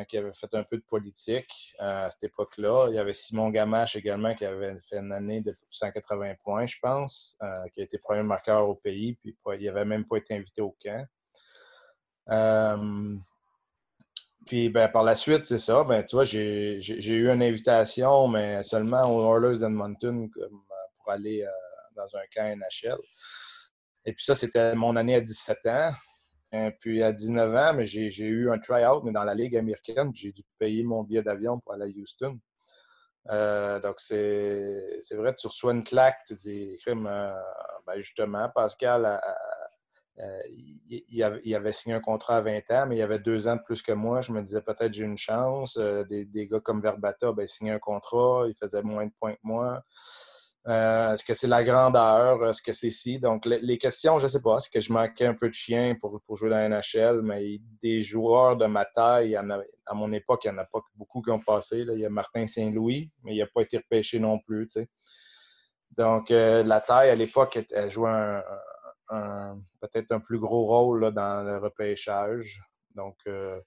qui 0.09 0.17
avait 0.17 0.33
fait 0.33 0.55
un 0.55 0.63
peu 0.63 0.79
de 0.79 0.83
politique 0.83 1.75
à 1.79 2.11
cette 2.11 2.25
époque-là. 2.25 2.89
Il 2.89 2.95
y 2.95 2.99
avait 2.99 3.13
Simon 3.13 3.51
Gamache 3.51 3.97
également, 3.97 4.35
qui 4.35 4.45
avait 4.45 4.79
fait 4.81 4.99
une 4.99 5.13
année 5.13 5.41
de 5.41 5.55
180 5.69 6.35
points, 6.43 6.67
je 6.67 6.79
pense, 6.81 7.37
qui 7.73 7.81
a 7.81 7.85
été 7.85 7.99
premier 7.99 8.23
marqueur 8.23 8.69
au 8.69 8.75
pays, 8.75 9.15
puis 9.15 9.37
il 9.59 9.65
n'avait 9.67 9.85
même 9.85 10.07
pas 10.07 10.17
été 10.17 10.35
invité 10.35 10.63
au 10.63 10.77
camp. 10.83 11.07
Puis 14.47 14.69
ben, 14.69 14.89
par 14.89 15.03
la 15.05 15.15
suite, 15.15 15.45
c'est 15.45 15.59
ça. 15.59 15.85
Ben, 15.85 16.05
tu 16.05 16.17
vois, 16.17 16.25
j'ai 16.25 16.79
eu 16.79 17.31
une 17.31 17.43
invitation, 17.43 18.29
mais 18.29 18.63
seulement 18.63 19.03
aux 19.03 19.37
Oilers 19.37 19.65
Edmonton 19.65 20.29
euh, 20.37 20.49
pour 20.99 21.13
aller 21.13 21.43
euh, 21.43 21.51
dans 21.97 22.17
un 22.17 22.23
camp 22.35 22.55
NHL. 22.57 22.99
Et 24.05 24.13
puis 24.13 24.25
ça, 24.25 24.35
c'était 24.35 24.75
mon 24.75 24.97
année 24.97 25.15
à 25.15 25.21
17 25.21 25.67
ans. 25.67 25.93
Et 26.55 26.71
puis 26.71 27.03
à 27.03 27.13
19 27.13 27.55
ans, 27.57 27.75
mais 27.75 27.85
j'ai 27.85 28.27
eu 28.27 28.49
un 28.51 28.59
try-out, 28.59 29.03
mais 29.05 29.11
dans 29.11 29.25
la 29.25 29.35
Ligue 29.35 29.57
américaine. 29.57 30.13
J'ai 30.15 30.31
dû 30.31 30.43
payer 30.59 30.85
mon 30.85 31.03
billet 31.03 31.23
d'avion 31.23 31.59
pour 31.59 31.75
aller 31.75 31.87
à 31.87 32.01
Houston. 32.01 32.39
Euh, 33.31 33.81
donc, 33.81 33.99
c'est 33.99 35.01
vrai, 35.13 35.35
tu 35.35 35.49
reçois 35.49 35.73
une 35.73 35.83
claque, 35.83 36.19
tu 36.27 36.35
dis, 36.35 36.77
ben, 36.87 37.35
justement, 37.97 38.49
Pascal 38.55 39.21
euh, 40.21 40.41
il, 40.89 41.55
avait, 41.55 41.73
signé 41.73 41.97
un 41.97 42.01
contrat 42.01 42.37
à 42.37 42.41
20 42.41 42.71
ans, 42.71 42.87
mais 42.87 42.99
il 42.99 43.03
avait 43.03 43.19
deux 43.19 43.49
ans 43.49 43.57
de 43.57 43.63
plus 43.63 43.83
que 43.83 43.91
moi. 43.93 44.21
Je 44.21 44.31
me 44.31 44.43
disais 44.43 44.63
peut-être 44.63 44.95
j'ai 44.95 45.03
une 45.05 45.19
chance. 45.19 45.77
Euh, 45.77 46.05
des, 46.05 46.47
gars 46.47 46.61
comme 46.61 46.81
Verbata, 46.81 47.33
ben, 47.33 47.49
signé 47.49 47.73
un 47.73 47.81
contrat, 47.81 48.45
il 48.47 48.55
faisait 48.55 48.83
moins 48.83 49.07
de 49.07 49.13
points 49.19 49.35
que 49.35 49.41
moi. 49.43 49.83
Euh, 50.67 51.13
est-ce 51.13 51.23
que 51.23 51.35
c'est 51.35 51.47
la 51.47 51.63
grandeur? 51.63 52.49
Est-ce 52.49 52.63
que 52.63 52.73
c'est 52.73 52.91
si? 52.91 53.19
Donc, 53.19 53.45
les, 53.45 53.79
questions, 53.79 54.19
je 54.19 54.25
ne 54.25 54.31
sais 54.31 54.41
pas. 54.41 54.57
Est-ce 54.57 54.71
que 54.71 54.81
je 54.81 54.93
manquais 54.93 55.27
un 55.27 55.35
peu 55.35 55.49
de 55.49 55.55
chien 55.55 55.95
pour, 56.01 56.21
jouer 56.37 56.49
dans 56.49 56.57
la 56.57 56.69
NHL? 56.69 57.21
Mais 57.23 57.59
des 57.83 58.03
joueurs 58.03 58.57
de 58.57 58.67
ma 58.67 58.85
taille, 58.85 59.37
à 59.37 59.95
mon 59.95 60.13
époque, 60.13 60.45
il 60.45 60.53
n'y 60.53 60.59
en 60.59 60.63
a 60.63 60.65
pas 60.65 60.81
beaucoup 60.95 61.21
qui 61.21 61.31
ont 61.31 61.41
passé. 61.41 61.85
Il 61.87 62.01
y 62.01 62.07
a 62.07 62.11
Martin 62.11 62.47
Saint-Louis, 62.47 63.11
mais 63.23 63.35
il 63.35 63.39
n'a 63.41 63.47
pas 63.47 63.63
été 63.63 63.77
repêché 63.77 64.19
non 64.19 64.39
plus. 64.39 64.69
Donc, 65.97 66.31
la 66.31 66.81
taille, 66.81 67.11
à 67.11 67.15
l'époque, 67.15 67.59
elle 67.71 67.91
jouait 67.91 68.11
un, 68.11 68.43
peut-être 69.81 70.13
un 70.13 70.21
plus 70.21 70.39
gros 70.39 70.67
rôle 70.67 71.13
dans 71.13 71.43
le 71.45 71.59
repêchage. 71.59 72.61
Donc, 72.95 73.17
euh, 73.27 73.61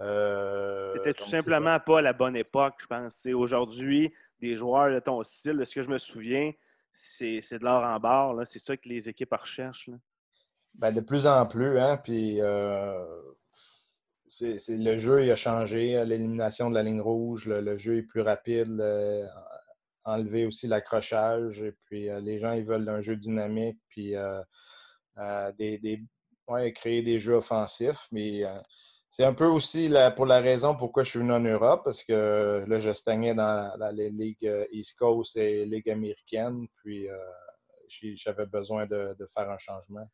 euh 0.00 0.92
C'était 0.96 1.14
tout 1.14 1.28
simplement 1.28 1.78
pas 1.80 2.02
la 2.02 2.12
bonne 2.12 2.36
époque, 2.36 2.74
je 2.80 2.86
pense. 2.86 3.26
Aujourd'hui, 3.26 4.12
des 4.40 4.56
joueurs 4.56 4.92
de 4.92 5.00
ton 5.00 5.22
style, 5.22 5.58
de 5.58 5.64
ce 5.64 5.74
que 5.74 5.82
je 5.82 5.90
me 5.90 5.98
souviens, 5.98 6.52
c'est 6.92 7.40
de 7.40 7.64
l'or 7.64 7.84
en 7.84 7.98
barre. 7.98 8.46
C'est 8.46 8.58
ça 8.58 8.76
que 8.76 8.88
les 8.88 9.08
équipes 9.08 9.32
recherchent. 9.32 9.90
Ben, 10.74 10.92
de 10.92 11.00
plus 11.00 11.26
en 11.26 11.46
plus, 11.46 11.78
hein, 11.78 11.96
puis 11.96 12.40
euh, 12.42 13.02
le 14.40 14.96
jeu 14.96 15.24
il 15.24 15.30
a 15.30 15.36
changé, 15.36 16.04
l'élimination 16.04 16.68
de 16.68 16.74
la 16.74 16.82
ligne 16.82 17.00
rouge, 17.00 17.46
le, 17.46 17.76
jeu 17.76 17.98
est 17.98 18.02
plus 18.02 18.20
rapide, 18.20 18.82
enlever 20.06 20.46
aussi 20.46 20.66
l'accrochage. 20.66 21.62
Et 21.62 21.72
puis, 21.84 22.08
euh, 22.08 22.20
les 22.20 22.38
gens, 22.38 22.52
ils 22.52 22.64
veulent 22.64 22.88
un 22.88 23.02
jeu 23.02 23.16
dynamique, 23.16 23.78
puis 23.88 24.16
euh, 24.16 24.40
euh, 25.18 25.52
des, 25.52 26.02
créer 26.74 27.02
des 27.02 27.18
jeux 27.18 27.34
offensifs. 27.34 28.06
Mais 28.12 28.44
c'est 29.08 29.24
un 29.24 29.34
peu 29.34 29.46
aussi 29.46 29.90
pour 30.16 30.26
la 30.26 30.40
raison 30.40 30.74
pourquoi 30.76 31.04
je 31.04 31.10
suis 31.10 31.18
venu 31.18 31.32
en 31.32 31.40
Europe, 31.40 31.82
parce 31.84 32.02
que 32.02 32.64
là, 32.66 32.78
je 32.78 32.92
stagnais 32.92 33.34
dans, 33.34 33.72
les 33.92 34.10
ligues 34.10 34.50
East 34.72 34.98
Coast 34.98 35.36
et 35.36 35.64
Ligue 35.64 35.88
américaine, 35.90 36.66
puis 36.76 37.08
j'avais 37.88 38.46
besoin 38.46 38.86
de, 38.86 39.16
faire 39.32 39.50
un 39.50 39.58
changement. 39.58 40.06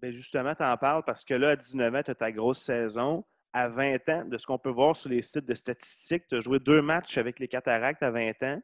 Bien 0.00 0.10
justement, 0.10 0.54
tu 0.54 0.64
en 0.64 0.76
parles 0.76 1.04
parce 1.04 1.24
que 1.24 1.34
là, 1.34 1.50
à 1.50 1.56
19 1.56 1.94
ans, 1.94 2.02
tu 2.02 2.10
as 2.10 2.14
ta 2.14 2.32
grosse 2.32 2.60
saison. 2.60 3.24
À 3.54 3.68
20 3.68 4.08
ans, 4.08 4.24
de 4.24 4.38
ce 4.38 4.46
qu'on 4.46 4.58
peut 4.58 4.70
voir 4.70 4.96
sur 4.96 5.10
les 5.10 5.20
sites 5.20 5.44
de 5.44 5.54
statistiques, 5.54 6.26
tu 6.26 6.36
as 6.36 6.40
joué 6.40 6.58
deux 6.58 6.80
matchs 6.80 7.18
avec 7.18 7.38
les 7.38 7.48
Cataractes 7.48 8.02
à 8.02 8.10
20 8.10 8.42
ans. 8.44 8.62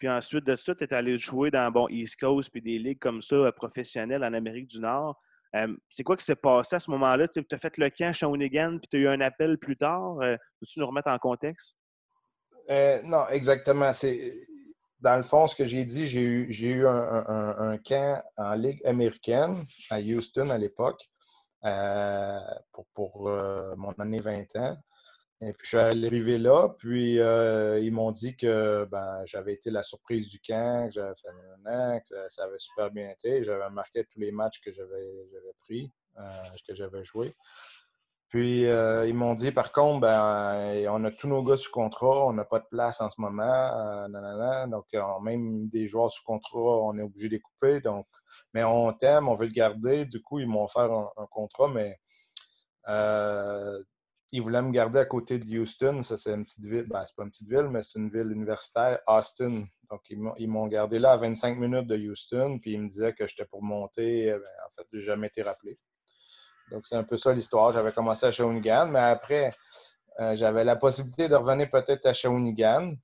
Puis 0.00 0.08
ensuite 0.08 0.44
de 0.44 0.56
ça, 0.56 0.74
tu 0.74 0.82
es 0.82 0.92
allé 0.92 1.16
jouer 1.16 1.52
dans 1.52 1.70
bon, 1.70 1.88
East 1.88 2.18
Coast 2.18 2.50
puis 2.50 2.60
des 2.60 2.78
ligues 2.78 2.98
comme 2.98 3.22
ça, 3.22 3.36
euh, 3.36 3.52
professionnelles 3.52 4.24
en 4.24 4.32
Amérique 4.32 4.68
du 4.68 4.80
Nord. 4.80 5.20
Euh, 5.54 5.74
c'est 5.88 6.02
quoi 6.02 6.16
qui 6.16 6.24
s'est 6.24 6.34
passé 6.36 6.76
à 6.76 6.80
ce 6.80 6.90
moment-là? 6.90 7.28
Tu 7.28 7.44
as 7.50 7.58
fait 7.58 7.76
le 7.78 7.88
camp 7.90 8.08
à 8.08 8.12
Shawinigan, 8.12 8.78
puis 8.78 8.88
tu 8.90 8.96
as 8.96 9.00
eu 9.00 9.08
un 9.08 9.20
appel 9.20 9.58
plus 9.58 9.76
tard. 9.76 10.18
Euh, 10.20 10.36
peux-tu 10.60 10.80
nous 10.80 10.86
remettre 10.86 11.10
en 11.10 11.18
contexte? 11.18 11.76
non, 13.04 13.28
exactement. 13.28 13.92
Dans 15.00 15.16
le 15.16 15.22
fond, 15.22 15.46
ce 15.46 15.54
que 15.54 15.66
j'ai 15.66 15.84
dit, 15.84 16.06
j'ai 16.06 16.22
eu, 16.22 16.48
eu 16.48 16.86
un, 16.86 17.76
camp 17.84 18.22
en 18.36 18.54
Ligue 18.54 18.80
américaine 18.86 19.56
à 19.90 20.00
Houston 20.00 20.48
à 20.50 20.56
l'époque 20.56 21.02
pour, 22.72 22.86
pour 22.94 23.28
mon 23.76 23.92
année 23.98 24.20
20 24.20 24.56
ans. 24.56 24.76
Et 25.46 25.52
puis, 25.52 25.64
je 25.64 25.68
suis 25.68 25.76
arrivé 25.76 26.38
là, 26.38 26.70
puis 26.78 27.20
euh, 27.20 27.78
ils 27.78 27.92
m'ont 27.92 28.12
dit 28.12 28.34
que 28.34 28.88
ben, 28.90 29.22
j'avais 29.26 29.52
été 29.52 29.70
la 29.70 29.82
surprise 29.82 30.26
du 30.28 30.40
camp, 30.40 30.86
que 30.86 30.92
j'avais 30.92 31.14
fait 31.20 31.28
un 31.28 31.70
an, 31.70 32.00
que 32.00 32.16
ça, 32.30 32.44
avait 32.44 32.58
super 32.58 32.90
bien 32.90 33.10
été. 33.10 33.44
J'avais 33.44 33.68
marqué 33.68 34.04
tous 34.04 34.20
les 34.20 34.32
matchs 34.32 34.60
que 34.64 34.72
j'avais 34.72 35.28
pris, 35.60 35.90
euh, 36.18 36.22
que 36.66 36.74
j'avais 36.74 37.04
joué. 37.04 37.34
Puis, 38.28 38.66
euh, 38.66 39.06
ils 39.06 39.12
m'ont 39.12 39.34
dit, 39.34 39.52
par 39.52 39.70
contre, 39.70 40.00
ben, 40.00 40.86
on 40.88 41.04
a 41.04 41.10
tous 41.10 41.28
nos 41.28 41.42
gars 41.42 41.58
sous 41.58 41.70
contrat, 41.70 42.26
on 42.26 42.32
n'a 42.32 42.44
pas 42.44 42.60
de 42.60 42.66
place 42.70 43.02
en 43.02 43.10
ce 43.10 43.20
moment. 43.20 44.08
donc, 44.68 44.86
même 45.22 45.68
des 45.68 45.86
joueurs 45.86 46.10
sous 46.10 46.24
contrat, 46.24 46.58
on 46.58 46.96
est 46.96 47.02
obligé 47.02 47.28
de 47.28 47.34
les 47.34 47.40
couper. 47.40 47.80
Donc, 47.80 48.06
mais 48.54 48.64
on 48.64 48.94
t'aime, 48.94 49.28
on 49.28 49.34
veut 49.34 49.46
le 49.46 49.52
garder. 49.52 50.06
Du 50.06 50.22
coup, 50.22 50.38
ils 50.38 50.46
m'ont 50.46 50.64
offert 50.64 50.90
un, 50.90 51.10
un, 51.18 51.26
contrat, 51.26 51.68
mais 51.68 51.98
ils 54.32 54.42
voulaient 54.42 54.62
me 54.62 54.72
garder 54.72 54.98
à 54.98 55.04
côté 55.04 55.38
de 55.38 55.58
Houston. 55.58 56.02
Ça, 56.02 56.16
c'est 56.16 56.32
une 56.32 56.44
petite 56.44 56.64
ville. 56.64 56.86
Ben, 56.88 57.04
c'est 57.06 57.14
pas 57.16 57.24
une 57.24 57.30
petite 57.30 57.48
ville, 57.48 57.68
mais 57.70 57.82
c'est 57.82 57.98
une 57.98 58.10
ville 58.10 58.30
universitaire, 58.32 58.98
Austin. 59.06 59.64
Donc, 59.90 60.00
ils 60.08 60.48
m'ont 60.48 60.66
gardé 60.66 60.98
là 60.98 61.12
à 61.12 61.16
25 61.16 61.58
minutes 61.58 61.86
de 61.86 61.96
Houston, 61.96 62.58
puis 62.60 62.72
ils 62.72 62.80
me 62.80 62.88
disaient 62.88 63.12
que 63.12 63.26
j'étais 63.26 63.44
pour 63.44 63.62
monter. 63.62 64.26
Eh 64.26 64.32
ben, 64.32 64.40
en 64.40 64.70
fait, 64.74 64.86
je 64.92 64.98
n'ai 64.98 65.04
jamais 65.04 65.26
été 65.28 65.42
rappelé. 65.42 65.78
Donc, 66.70 66.86
c'est 66.86 66.96
un 66.96 67.04
peu 67.04 67.16
ça 67.16 67.32
l'histoire. 67.32 67.72
J'avais 67.72 67.92
commencé 67.92 68.26
à 68.26 68.32
Shawinigan, 68.32 68.88
mais 68.88 69.00
après, 69.00 69.52
euh, 70.20 70.34
j'avais 70.34 70.64
la 70.64 70.76
possibilité 70.76 71.28
de 71.28 71.34
revenir 71.34 71.70
peut-être 71.70 72.06
à 72.06 72.12
Shawinigan. 72.12 72.94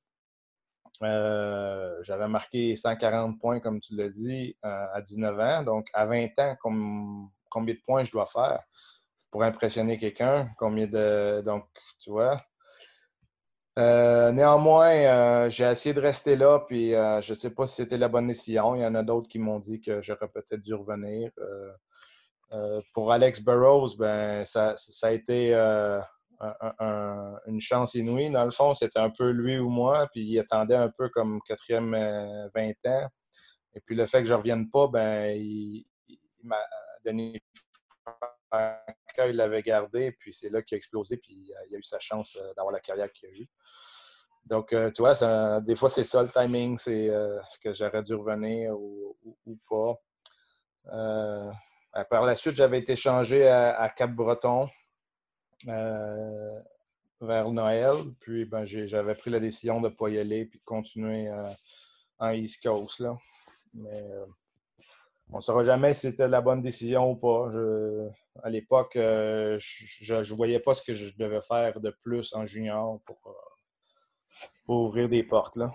Euh, 1.03 2.03
j'avais 2.03 2.29
marqué 2.29 2.77
140 2.77 3.39
points, 3.39 3.61
comme 3.61 3.81
tu 3.81 3.95
l'as 3.97 4.09
dit, 4.09 4.57
euh, 4.65 4.87
à 4.93 5.01
19 5.01 5.39
ans. 5.41 5.63
Donc, 5.63 5.89
à 5.93 6.07
20 6.07 6.39
ans, 6.39 6.57
combien 7.49 7.75
de 7.75 7.81
points 7.87 8.05
je 8.05 8.13
dois 8.13 8.27
faire? 8.27 8.63
Pour 9.31 9.43
impressionner 9.43 9.99
quelqu'un. 9.99 10.51
Combien 10.59 10.87
de. 10.87 11.43
Donc, 11.43 11.65
tu 11.99 12.11
vois. 12.11 12.41
Euh, 13.79 14.33
néanmoins, 14.33 14.91
euh, 14.91 15.51
j'ai 15.51 15.65
essayé 15.65 15.95
de 15.95 16.01
rester 16.01 16.37
là, 16.37 16.59
puis 16.67 16.95
euh, 16.95 17.21
je 17.21 17.31
ne 17.31 17.35
sais 17.35 17.55
pas 17.55 17.67
si 17.67 17.77
c'était 17.77 17.97
la 17.99 18.09
bonne 18.09 18.27
décision. 18.27 18.75
Il 18.75 18.83
y 18.83 18.87
en 18.87 18.95
a 18.95 19.03
d'autres 19.03 19.29
qui 19.29 19.39
m'ont 19.39 19.59
dit 19.59 19.81
que 19.81 20.03
j'aurais 20.03 20.29
peut-être 20.29 20.61
dû 20.63 20.75
revenir. 20.75 21.31
pour 22.93 23.13
Alex 23.13 23.41
Burroughs, 23.43 23.97
ben, 23.97 24.45
ça, 24.45 24.75
a 25.03 25.11
été 25.13 25.55
une 27.47 27.61
chance 27.61 27.95
inouïe. 27.95 28.31
Dans 28.31 28.45
le 28.45 28.51
fond, 28.51 28.75
c'était 28.75 28.99
un 28.99 29.11
peu 29.11 29.31
lui 29.31 29.59
ou 29.59 29.71
moi, 29.71 30.09
puis 30.13 30.23
il 30.23 30.39
attendait 30.41 30.77
un 30.77 30.91
peu 30.91 31.09
comme 31.09 31.41
quatrième 31.43 31.93
20 32.55 32.73
ans. 32.87 33.09
Et 33.75 33.81
puis 33.81 33.95
le 33.95 34.05
fait 34.07 34.19
que 34.19 34.25
je 34.25 34.33
ne 34.33 34.39
revienne 34.39 34.69
pas, 34.69 34.89
ben, 34.89 35.37
il 35.39 35.87
m'a 36.43 36.59
donné 37.05 37.41
il 39.19 39.37
l'avait 39.37 39.63
gardé, 39.63 40.13
puis 40.13 40.33
c'est 40.33 40.51
là 40.51 40.63
qu'il 40.63 40.77
a 40.77 40.79
explosé, 40.79 41.17
puis 41.17 41.35
il 41.35 41.75
a 41.75 41.79
eu 41.79 41.83
sa 41.83 41.99
chance 41.99 42.37
euh, 42.37 42.53
d'avoir 42.55 42.73
la 42.73 42.81
carrière 42.81 43.13
qu'il 43.13 43.29
a 43.29 43.33
eue. 43.33 43.49
Donc, 44.47 44.73
euh, 44.73 44.91
tu 44.91 45.03
vois, 45.03 45.61
des 45.61 45.77
fois, 45.77 45.91
c'est 45.91 46.05
ça 46.05 46.23
le 46.23 46.29
timing, 46.29 46.79
c'est 46.79 47.11
euh, 47.11 47.39
ce 47.49 47.59
que 47.59 47.73
j'aurais 47.73 48.03
dû 48.03 48.15
revenir 48.15 48.75
ou, 48.75 49.17
pas. 49.69 49.97
par 52.09 52.25
la 52.25 52.35
suite, 52.35 52.57
j'avais 52.57 52.79
été 52.79 52.97
changé 52.97 53.47
à, 53.47 53.89
Cap-Breton 53.95 54.69
vers 55.67 57.51
Noël, 57.53 57.97
puis 58.21 58.47
ben, 58.47 58.65
j'avais 58.65 59.15
pris 59.15 59.31
la 59.31 59.41
décision 59.41 59.81
de 59.81 59.91
ne 59.91 59.95
pas 59.95 60.09
y 60.09 60.19
aller 60.19 60.47
puis 60.47 60.59
de 60.59 60.65
continuer 60.65 61.31
en 62.19 62.31
East 62.31 62.63
Coast. 62.63 63.01
Là. 63.01 63.15
Mais 63.75 64.09
on 65.33 65.37
ne 65.37 65.43
saura 65.43 65.63
jamais 65.63 65.95
si 65.95 66.01
c'était 66.09 66.29
la 66.29 66.41
bonne 66.41 66.63
décision 66.63 67.11
ou 67.11 67.17
pas. 67.17 67.51
À 68.43 68.51
l'époque, 68.51 68.97
euh, 68.97 69.57
je 69.59 70.15
ne 70.15 70.37
voyais 70.37 70.61
pas 70.61 70.75
ce 70.75 70.83
que 70.83 70.95
je 70.95 71.17
devais 71.17 71.41
faire 71.43 71.81
de 71.81 71.95
plus 72.03 72.33
en 72.35 72.47
junior 72.47 73.01
pour, 73.05 73.19
euh, 73.27 73.33
ouvrir 74.69 75.09
des 75.09 75.23
portes. 75.23 75.57
Là. 75.57 75.73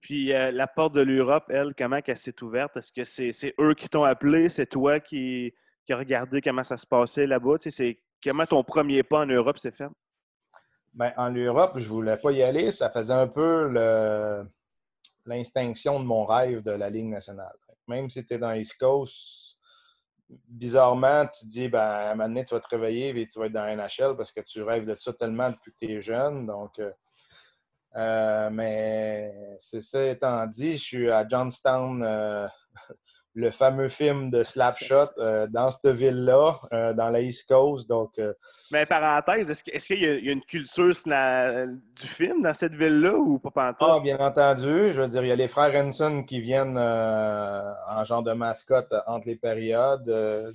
Puis 0.00 0.32
euh, 0.32 0.50
la 0.50 0.66
porte 0.66 0.94
de 0.94 1.00
l'Europe, 1.00 1.44
elle, 1.48 1.74
comment 1.76 2.00
elle 2.04 2.18
s'est 2.18 2.42
ouverte? 2.42 2.76
Est-ce 2.76 2.92
que 2.92 3.04
c'est 3.04 3.54
eux 3.60 3.74
qui 3.74 3.88
t'ont 3.88 4.04
appelé? 4.04 4.48
C'est 4.48 4.66
toi 4.66 5.00
qui, 5.00 5.52
qui 5.84 5.92
as 5.92 5.98
regardé 5.98 6.40
comment 6.40 6.64
ça 6.64 6.76
se 6.76 6.86
passait 6.86 7.26
là-bas? 7.26 7.58
Tu 7.58 7.98
comment 8.22 8.46
ton 8.46 8.62
premier 8.62 9.02
pas 9.02 9.20
en 9.20 9.26
Europe 9.26 9.58
s'est 9.58 9.72
fait? 9.72 9.88
Bien, 10.92 11.12
en 11.16 11.30
Europe, 11.30 11.72
je 11.76 11.84
ne 11.84 11.88
voulais 11.88 12.16
pas 12.16 12.32
y 12.32 12.42
aller. 12.42 12.70
Ça 12.70 12.90
faisait 12.90 13.12
un 13.12 13.26
peu 13.26 13.68
l'instinction 15.26 16.00
de 16.00 16.04
mon 16.04 16.24
rêve 16.24 16.62
de 16.62 16.70
la 16.70 16.88
Ligue 16.88 17.08
nationale 17.08 17.56
même 17.86 18.10
si 18.10 18.24
tu 18.24 18.34
es 18.34 18.38
dans 18.38 18.52
East 18.52 18.78
Coast, 18.78 19.53
bizarrement, 20.48 21.26
tu 21.26 21.46
dis, 21.46 21.68
ben, 21.68 21.80
à 21.80 22.10
un 22.10 22.14
moment 22.14 22.28
donné, 22.28 22.44
tu 22.44 22.54
vas 22.54 22.60
te 22.60 22.68
réveiller 22.68 23.10
et 23.18 23.28
tu 23.28 23.38
vas 23.38 23.46
être 23.46 23.52
dans 23.52 23.66
NHL 23.66 24.16
parce 24.16 24.32
que 24.32 24.40
tu 24.40 24.62
rêves 24.62 24.84
de 24.84 24.94
ça 24.94 25.12
tellement 25.12 25.50
depuis 25.50 25.72
que 25.72 25.86
tu 25.86 25.92
es 25.92 26.00
jeune. 26.00 26.46
Donc, 26.46 26.78
euh, 26.78 26.90
euh, 27.96 28.50
mais 28.50 29.56
c'est 29.60 29.82
ça 29.82 30.04
étant 30.06 30.46
dit, 30.46 30.72
je 30.72 30.82
suis 30.82 31.10
à 31.10 31.26
Johnstown 31.26 32.02
euh, 32.02 32.48
le 33.34 33.50
fameux 33.50 33.88
film 33.88 34.30
de 34.30 34.44
Slapshot 34.44 35.10
euh, 35.18 35.46
dans 35.48 35.70
cette 35.70 35.94
ville-là, 35.94 36.56
euh, 36.72 36.92
dans 36.92 37.10
la 37.10 37.20
East 37.20 37.48
Coast. 37.48 37.88
Donc, 37.88 38.18
euh, 38.18 38.32
Mais 38.70 38.86
parenthèse, 38.86 39.50
est-ce 39.50 39.86
qu'il 39.86 40.00
y, 40.00 40.06
a 40.06 40.32
une 40.32 40.42
culture 40.42 40.92
du 40.94 42.06
film 42.06 42.42
dans 42.42 42.54
cette 42.54 42.74
ville-là 42.74 43.14
ou 43.14 43.38
pas 43.38 43.72
tout? 43.72 43.84
Ah, 43.84 43.98
bien 44.00 44.18
entendu. 44.18 44.94
Je 44.94 45.00
veux 45.00 45.08
dire, 45.08 45.22
il 45.22 45.28
y 45.28 45.32
a 45.32 45.36
les 45.36 45.48
frères 45.48 45.74
Henson 45.74 46.22
qui 46.22 46.40
viennent 46.40 46.78
en 46.78 48.04
genre 48.04 48.22
de 48.22 48.32
mascotte 48.32 48.94
entre 49.06 49.26
les 49.26 49.36
périodes. 49.36 50.04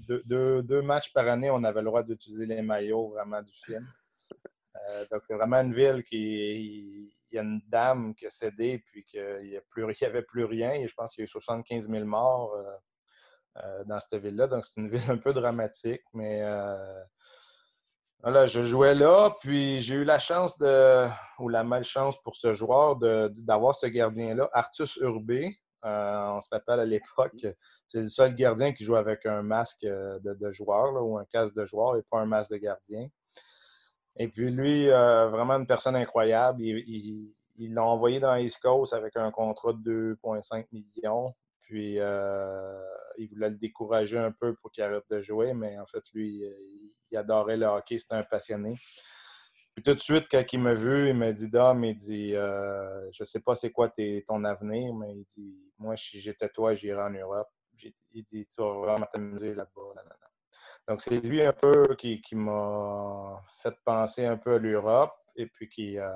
Deux, 0.07 0.63
deux, 0.63 0.81
matchs 0.81 1.11
par 1.11 1.27
année, 1.27 1.49
on 1.51 1.63
avait 1.63 1.81
le 1.81 1.87
droit 1.87 2.03
d'utiliser 2.03 2.45
les 2.45 2.61
maillots 2.61 3.09
vraiment 3.09 3.41
du 3.41 3.53
film. 3.53 3.85
donc, 5.11 5.21
c'est 5.23 5.35
vraiment 5.35 5.57
une 5.57 5.73
ville 5.73 6.03
qui 6.03 7.11
y 7.35 7.39
a 7.39 7.43
une 7.43 7.61
dame 7.67 8.15
qui 8.15 8.25
a 8.25 8.31
cédé, 8.31 8.83
puis 8.85 9.03
qu'il 9.03 9.41
n'y 9.41 9.57
avait 10.05 10.23
plus 10.23 10.45
rien. 10.45 10.71
Et 10.73 10.87
je 10.87 10.93
pense 10.95 11.13
qu'il 11.13 11.21
y 11.21 11.23
a 11.23 11.25
eu 11.25 11.27
75 11.27 11.89
000 11.89 12.05
morts 12.05 12.53
euh, 12.53 12.63
euh, 13.57 13.83
dans 13.85 13.99
cette 13.99 14.21
ville-là. 14.21 14.47
Donc, 14.47 14.65
c'est 14.65 14.79
une 14.79 14.89
ville 14.89 15.09
un 15.09 15.17
peu 15.17 15.33
dramatique. 15.33 16.01
Mais 16.13 16.41
euh, 16.41 17.03
voilà, 18.21 18.45
je 18.45 18.63
jouais 18.63 18.95
là, 18.95 19.35
puis 19.39 19.81
j'ai 19.81 19.95
eu 19.95 20.03
la 20.03 20.19
chance 20.19 20.57
de, 20.57 21.07
ou 21.39 21.49
la 21.49 21.63
malchance 21.63 22.21
pour 22.21 22.35
ce 22.35 22.53
joueur 22.53 22.97
d'avoir 22.97 23.75
ce 23.75 23.87
gardien-là, 23.87 24.49
Artus 24.51 24.97
Urbé. 24.97 25.57
on 25.83 26.41
se 26.41 26.49
rappelle 26.51 26.81
à 26.81 26.85
l'époque, 26.85 27.31
c'est 27.87 28.01
le 28.01 28.09
seul 28.09 28.35
gardien 28.35 28.73
qui 28.73 28.83
joue 28.83 28.97
avec 28.97 29.25
un 29.25 29.41
masque 29.41 29.85
de, 29.85 30.51
joueur 30.51 31.01
ou 31.01 31.17
un 31.17 31.23
casque 31.25 31.55
de 31.55 31.65
joueur 31.65 31.95
et 31.95 32.01
pas 32.09 32.19
un 32.19 32.25
masque 32.25 32.51
de 32.51 32.57
gardien. 32.57 33.07
Et 34.19 34.27
puis 34.27 34.51
lui, 34.51 34.89
euh, 34.89 35.29
vraiment 35.29 35.53
une 35.53 35.65
personne 35.65 35.95
incroyable. 35.95 36.61
Il, 36.61 37.33
l'a 37.73 37.83
envoyé 37.83 38.19
dans 38.19 38.35
East 38.35 38.61
Coast 38.61 38.93
avec 38.93 39.15
un 39.15 39.31
contrat 39.31 39.73
de 39.73 40.17
2,5 40.23 40.65
millions. 40.73 41.33
Puis 41.61 41.99
euh, 41.99 42.81
il 43.17 43.29
voulait 43.29 43.49
le 43.49 43.55
décourager 43.55 44.17
un 44.17 44.31
peu 44.31 44.55
pour 44.55 44.71
qu'il 44.71 44.83
arrête 44.83 45.05
de 45.09 45.21
jouer, 45.21 45.53
mais 45.53 45.77
en 45.79 45.85
fait, 45.85 46.03
lui, 46.13 46.43
il, 47.11 47.17
adorait 47.17 47.57
le 47.57 47.65
hockey, 47.65 47.97
c'était 47.97 48.15
un 48.15 48.23
passionné. 48.23 48.75
Puis 49.73 49.83
tout 49.83 49.93
de 49.93 49.99
suite, 49.99 50.25
quand 50.29 50.43
il 50.51 50.59
m'a 50.59 50.73
vu, 50.73 51.09
il 51.09 51.15
m'a 51.15 51.31
dit 51.31 51.49
Dom, 51.49 51.83
il 51.83 51.95
dit 51.95 52.35
euh, 52.35 53.09
Je 53.11 53.23
sais 53.23 53.39
pas 53.39 53.55
c'est 53.55 53.71
quoi 53.71 53.89
ton 54.27 54.43
avenir, 54.43 54.93
mais 54.95 55.13
il 55.15 55.25
dit 55.25 55.57
Moi, 55.77 55.95
si 55.95 56.19
j'étais 56.19 56.49
toi, 56.49 56.73
j'irais 56.73 57.03
en 57.03 57.11
Europe. 57.11 57.47
Il 58.11 58.25
dit 58.25 58.47
Tu 58.47 58.61
vas 58.61 58.73
vraiment 58.73 59.05
t'amuser 59.05 59.53
là-bas. 59.53 60.28
Donc, 60.89 61.01
c'est 61.01 61.19
lui 61.19 61.43
un 61.43 61.53
peu 61.53 61.95
qui, 61.95 62.19
m'a 62.33 63.43
fait 63.61 63.75
penser 63.85 64.25
un 64.25 64.37
peu 64.37 64.55
à 64.55 64.57
l'Europe 64.57 65.13
et 65.35 65.45
puis 65.45 65.69
qui, 65.69 65.99
euh, 65.99 66.09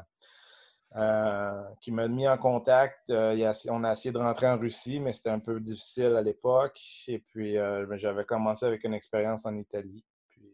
euh, 0.96 1.64
qui 1.80 1.92
m'a 1.92 2.08
mis 2.08 2.28
en 2.28 2.40
contact. 2.40 3.08
Euh, 3.12 3.54
on 3.70 3.84
a 3.84 3.92
essayé 3.92 4.12
de 4.12 4.18
rentrer 4.18 4.48
en 4.48 4.58
Russie, 4.58 5.00
mais 5.00 5.12
c'était 5.12 5.30
un 5.30 5.40
peu 5.40 5.60
difficile 5.60 6.16
à 6.16 6.24
l'époque. 6.24 6.82
Et 7.08 7.20
puis, 7.20 7.54
ben, 7.54 7.96
j'avais 7.98 8.26
commencé 8.26 8.66
avec 8.66 8.84
une 8.84 8.96
expérience 8.96 9.46
en 9.46 9.56
Italie. 9.56 10.04
Puis, 10.30 10.52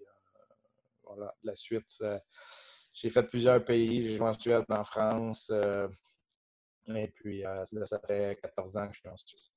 voilà, 1.03 1.33
la 1.43 1.55
suite, 1.55 2.03
j'ai 2.91 3.09
fait 3.09 3.23
plusieurs 3.23 3.63
pays. 3.63 4.01
J'ai 4.01 4.17
joué 4.17 4.27
en 4.27 4.33
Suède, 4.33 4.65
en 4.67 4.83
France. 4.83 5.49
et 6.89 7.07
puis, 7.07 7.45
ça 7.85 7.99
fait 8.05 8.37
14 8.41 8.75
ans 8.75 8.87
que 8.89 8.95
je 8.95 8.99
suis 8.99 9.09
en 9.09 9.15
Suisse. 9.15 9.53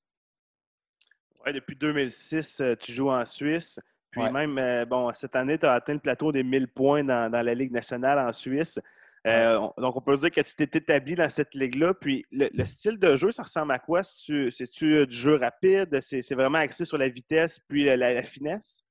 Ouais, 1.45 1.51
depuis 1.51 1.75
2006, 1.75 2.63
tu 2.79 2.93
joues 2.93 3.11
en 3.11 3.25
Suisse. 3.25 3.77
Puis 4.13 4.31
même, 4.31 4.59
euh, 4.59 4.85
bon, 4.85 5.11
cette 5.15 5.35
année, 5.35 5.57
tu 5.57 5.65
as 5.65 5.73
atteint 5.73 5.93
le 5.93 5.99
plateau 5.99 6.31
des 6.31 6.43
1000 6.43 6.67
points 6.67 7.03
dans, 7.03 7.31
la 7.31 7.55
Ligue 7.55 7.71
nationale 7.71 8.19
en 8.19 8.31
Suisse. 8.31 8.79
Euh, 9.25 9.57
donc, 9.77 9.95
on 9.95 10.01
peut 10.01 10.15
dire 10.17 10.29
que 10.29 10.41
tu 10.41 10.53
t'es 10.53 10.77
établi 10.77 11.15
dans 11.15 11.29
cette 11.31 11.55
ligue-là. 11.55 11.95
Puis, 11.95 12.23
le, 12.31 12.65
style 12.65 12.99
de 12.99 13.15
jeu, 13.15 13.31
ça 13.31 13.41
ressemble 13.41 13.71
à 13.71 13.79
quoi? 13.79 14.03
C'est-tu 14.03 14.95
euh, 14.97 15.05
du 15.07 15.15
jeu 15.15 15.35
rapide? 15.35 15.99
C'est 16.01 16.35
vraiment 16.35 16.59
axé 16.59 16.85
sur 16.85 16.99
la 16.99 17.09
vitesse 17.09 17.57
puis 17.67 17.85
la, 17.85 18.21
finesse? 18.21 18.83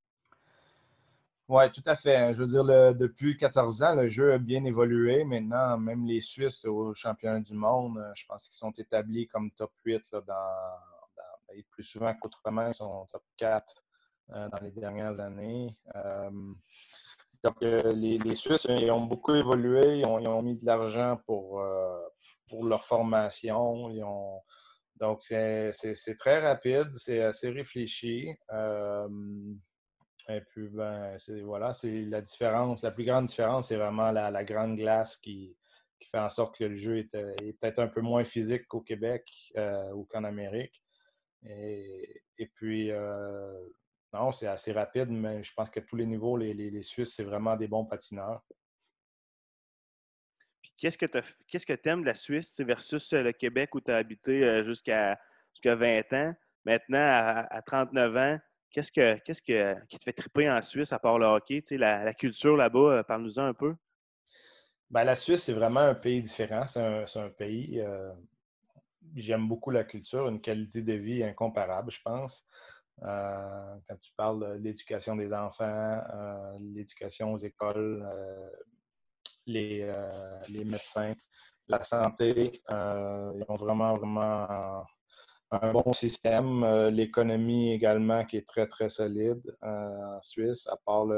Oui, 1.46 1.70
tout 1.70 1.82
à 1.86 1.94
fait. 1.94 2.34
Je 2.34 2.40
veux 2.40 2.46
dire, 2.46 2.64
depuis 2.94 3.36
14 3.36 3.82
ans, 3.84 3.94
le 3.94 4.08
jeu 4.08 4.32
a 4.32 4.38
bien 4.38 4.64
évolué. 4.64 5.22
Maintenant, 5.22 5.78
même 5.78 6.04
les 6.04 6.20
Suisses 6.20 6.64
aux 6.64 6.94
championnats 6.94 7.40
du 7.40 7.54
monde, 7.54 8.02
je 8.16 8.24
pense 8.26 8.48
qu'ils 8.48 8.56
sont 8.56 8.72
établis 8.72 9.28
comme 9.28 9.52
top 9.52 9.70
8 9.84 10.02
dans, 10.26 10.34
ben, 11.46 11.62
plus 11.70 11.84
souvent 11.84 12.12
qu'autrement, 12.14 12.66
ils 12.66 12.74
sont 12.74 13.06
top 13.12 13.22
4. 13.36 13.81
Euh, 14.34 14.48
dans 14.48 14.58
les 14.62 14.70
dernières 14.70 15.20
années. 15.20 15.68
Euh, 15.94 16.30
Donc, 17.44 17.56
les, 17.60 18.34
Suisses, 18.34 18.66
ils 18.68 18.90
ont 18.90 19.02
beaucoup 19.02 19.34
évolué, 19.34 19.98
ils 19.98 20.06
ont, 20.06 20.42
mis 20.42 20.56
de 20.56 20.64
l'argent 20.64 21.18
pour, 21.26 21.62
pour 22.48 22.64
leur 22.64 22.84
formation. 22.84 23.90
Donc, 24.96 25.22
c'est 25.22 25.72
très 26.18 26.38
rapide, 26.38 26.88
c'est 26.96 27.22
assez 27.22 27.50
réfléchi. 27.50 28.28
et 30.28 30.40
puis, 30.50 30.68
ben, 30.68 31.16
voilà, 31.44 31.72
c'est 31.72 32.02
la 32.02 32.22
différence. 32.22 32.82
La 32.82 32.92
plus 32.92 33.04
grande 33.04 33.26
différence, 33.26 33.68
c'est 33.68 33.76
vraiment 33.76 34.12
la, 34.12 34.44
grande 34.44 34.76
glace 34.76 35.16
qui, 35.16 35.56
fait 36.10 36.18
en 36.18 36.30
sorte 36.30 36.58
que 36.58 36.64
le 36.64 36.76
jeu 36.76 36.98
est, 36.98 37.10
peut-être 37.10 37.80
un 37.80 37.88
peu 37.88 38.00
moins 38.00 38.24
physique 38.24 38.66
qu'au 38.68 38.80
Québec 38.80 39.24
ou 39.94 40.04
qu'en 40.04 40.24
Amérique. 40.24 40.80
Et, 41.44 42.50
puis, 42.54 42.92
non, 44.12 44.30
c'est 44.30 44.46
assez 44.46 44.72
rapide, 44.72 45.08
mais 45.08 45.42
je 45.42 45.52
pense 45.54 45.70
qu'à 45.70 45.80
tous 45.80 45.96
les 45.96 46.04
niveaux, 46.04 46.36
les, 46.36 46.82
Suisses, 46.82 47.14
c'est 47.14 47.24
vraiment 47.24 47.56
des 47.56 47.66
bons 47.66 47.86
patineurs. 47.86 48.42
qu'est-ce 50.76 50.98
que 50.98 51.74
tu 51.74 51.88
aimes 51.88 52.02
de 52.02 52.06
la 52.06 52.14
Suisse 52.14 52.60
versus 52.60 53.12
le 53.14 53.32
Québec 53.32 53.74
où 53.74 53.80
tu 53.80 53.90
as 53.90 53.96
habité 53.96 54.62
jusqu'à 54.64 55.18
20 55.64 56.12
ans? 56.12 56.34
Maintenant, 56.64 56.98
à, 57.00 57.62
39 57.62 58.16
ans, 58.16 58.38
qu'est-ce 58.70 58.92
que 58.92 59.18
qu'est-ce 59.20 59.42
que, 59.42 59.74
qui 59.86 59.98
te 59.98 60.04
fait 60.04 60.12
triper 60.12 60.50
en 60.50 60.60
Suisse 60.60 60.92
à 60.92 60.98
part 60.98 61.18
le 61.18 61.26
hockey? 61.26 61.62
La, 61.70 62.04
la, 62.04 62.14
culture 62.14 62.56
là-bas, 62.56 63.04
parle-nous-en 63.04 63.44
un 63.44 63.54
peu. 63.54 63.74
Ben, 64.90 65.04
la 65.04 65.14
Suisse, 65.14 65.44
c'est 65.44 65.54
vraiment 65.54 65.80
un 65.80 65.94
pays 65.94 66.22
différent. 66.22 66.66
C'est 66.66 67.18
un, 67.18 67.30
pays. 67.30 67.82
J'aime 69.14 69.48
beaucoup 69.48 69.70
la 69.70 69.84
culture, 69.84 70.28
une 70.28 70.40
qualité 70.40 70.82
de 70.82 70.92
vie 70.92 71.24
incomparable, 71.24 71.90
je 71.90 72.00
pense. 72.02 72.46
Euh, 73.04 73.74
quand 73.88 73.96
tu 74.00 74.12
parles 74.16 74.58
de 74.58 74.62
l'éducation 74.62 75.16
des 75.16 75.32
enfants, 75.32 75.64
euh, 75.64 76.58
l'éducation 76.60 77.32
aux 77.32 77.38
écoles, 77.38 78.06
euh, 78.06 78.50
les, 79.46 80.64
médecins, 80.64 81.14
la 81.66 81.82
santé, 81.82 82.52
ils 82.68 83.44
ont 83.48 83.56
vraiment, 83.56 83.96
vraiment 83.96 84.84
un, 85.50 85.72
bon 85.72 85.92
système. 85.92 86.64
L'économie 86.90 87.72
également 87.72 88.24
qui 88.24 88.36
est 88.36 88.46
très, 88.46 88.68
très 88.68 88.88
solide 88.88 89.42
en 89.62 90.20
Suisse, 90.22 90.66
à 90.68 90.76
part 90.84 91.08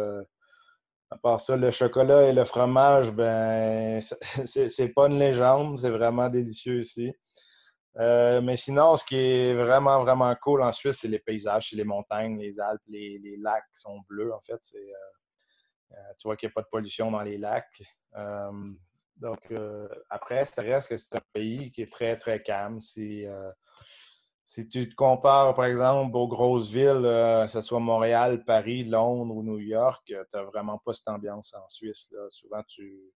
à 1.10 1.18
part 1.18 1.40
ça, 1.40 1.56
le 1.56 1.70
chocolat 1.70 2.24
et 2.24 2.32
le 2.32 2.44
fromage, 2.44 3.12
ben, 3.12 4.00
c'est 4.46 4.88
pas 4.88 5.06
une 5.06 5.18
légende, 5.18 5.78
c'est 5.78 5.90
vraiment 5.90 6.28
délicieux 6.28 6.80
ici. 6.80 7.12
Euh, 7.96 8.40
mais 8.40 8.56
sinon, 8.56 8.96
ce 8.96 9.04
qui 9.04 9.16
est 9.16 9.54
vraiment, 9.54 10.02
vraiment 10.02 10.34
cool 10.36 10.62
en 10.62 10.72
Suisse, 10.72 10.98
c'est 11.00 11.08
les 11.08 11.20
paysages, 11.20 11.70
c'est 11.70 11.76
les 11.76 11.84
montagnes, 11.84 12.38
les 12.38 12.58
Alpes, 12.58 12.82
les, 12.88 13.18
les, 13.18 13.36
lacs 13.36 13.64
sont 13.72 14.00
bleus, 14.08 14.32
en 14.34 14.40
fait. 14.40 14.60
Euh, 14.74 14.78
euh, 15.92 16.12
tu 16.18 16.26
vois 16.26 16.36
qu'il 16.36 16.48
n'y 16.48 16.52
a 16.52 16.54
pas 16.54 16.62
de 16.62 16.68
pollution 16.70 17.10
dans 17.10 17.22
les 17.22 17.38
lacs. 17.38 17.82
donc, 19.16 19.52
après, 20.10 20.44
ça 20.44 20.62
reste 20.62 20.88
que 20.88 20.96
c'est 20.96 21.14
un 21.14 21.22
pays 21.32 21.70
qui 21.70 21.82
est 21.82 21.92
très, 21.92 22.18
très 22.18 22.42
calme. 22.42 22.80
Si, 22.80 23.24
si 24.44 24.66
tu 24.66 24.88
te 24.88 24.94
compares, 24.96 25.54
par 25.54 25.66
exemple, 25.66 26.16
aux 26.16 26.26
grosses 26.26 26.70
villes, 26.70 27.02
que 27.44 27.46
ce 27.48 27.60
soit 27.60 27.78
Montréal, 27.78 28.44
Paris, 28.44 28.82
Londres 28.82 29.36
ou 29.36 29.44
New 29.44 29.60
York, 29.60 30.02
tu 30.04 30.14
n'as 30.14 30.42
vraiment 30.42 30.78
pas 30.78 30.94
cette 30.94 31.08
ambiance 31.08 31.54
en 31.54 31.68
Suisse. 31.68 32.12
Souvent, 32.28 32.64
tu 32.66 33.12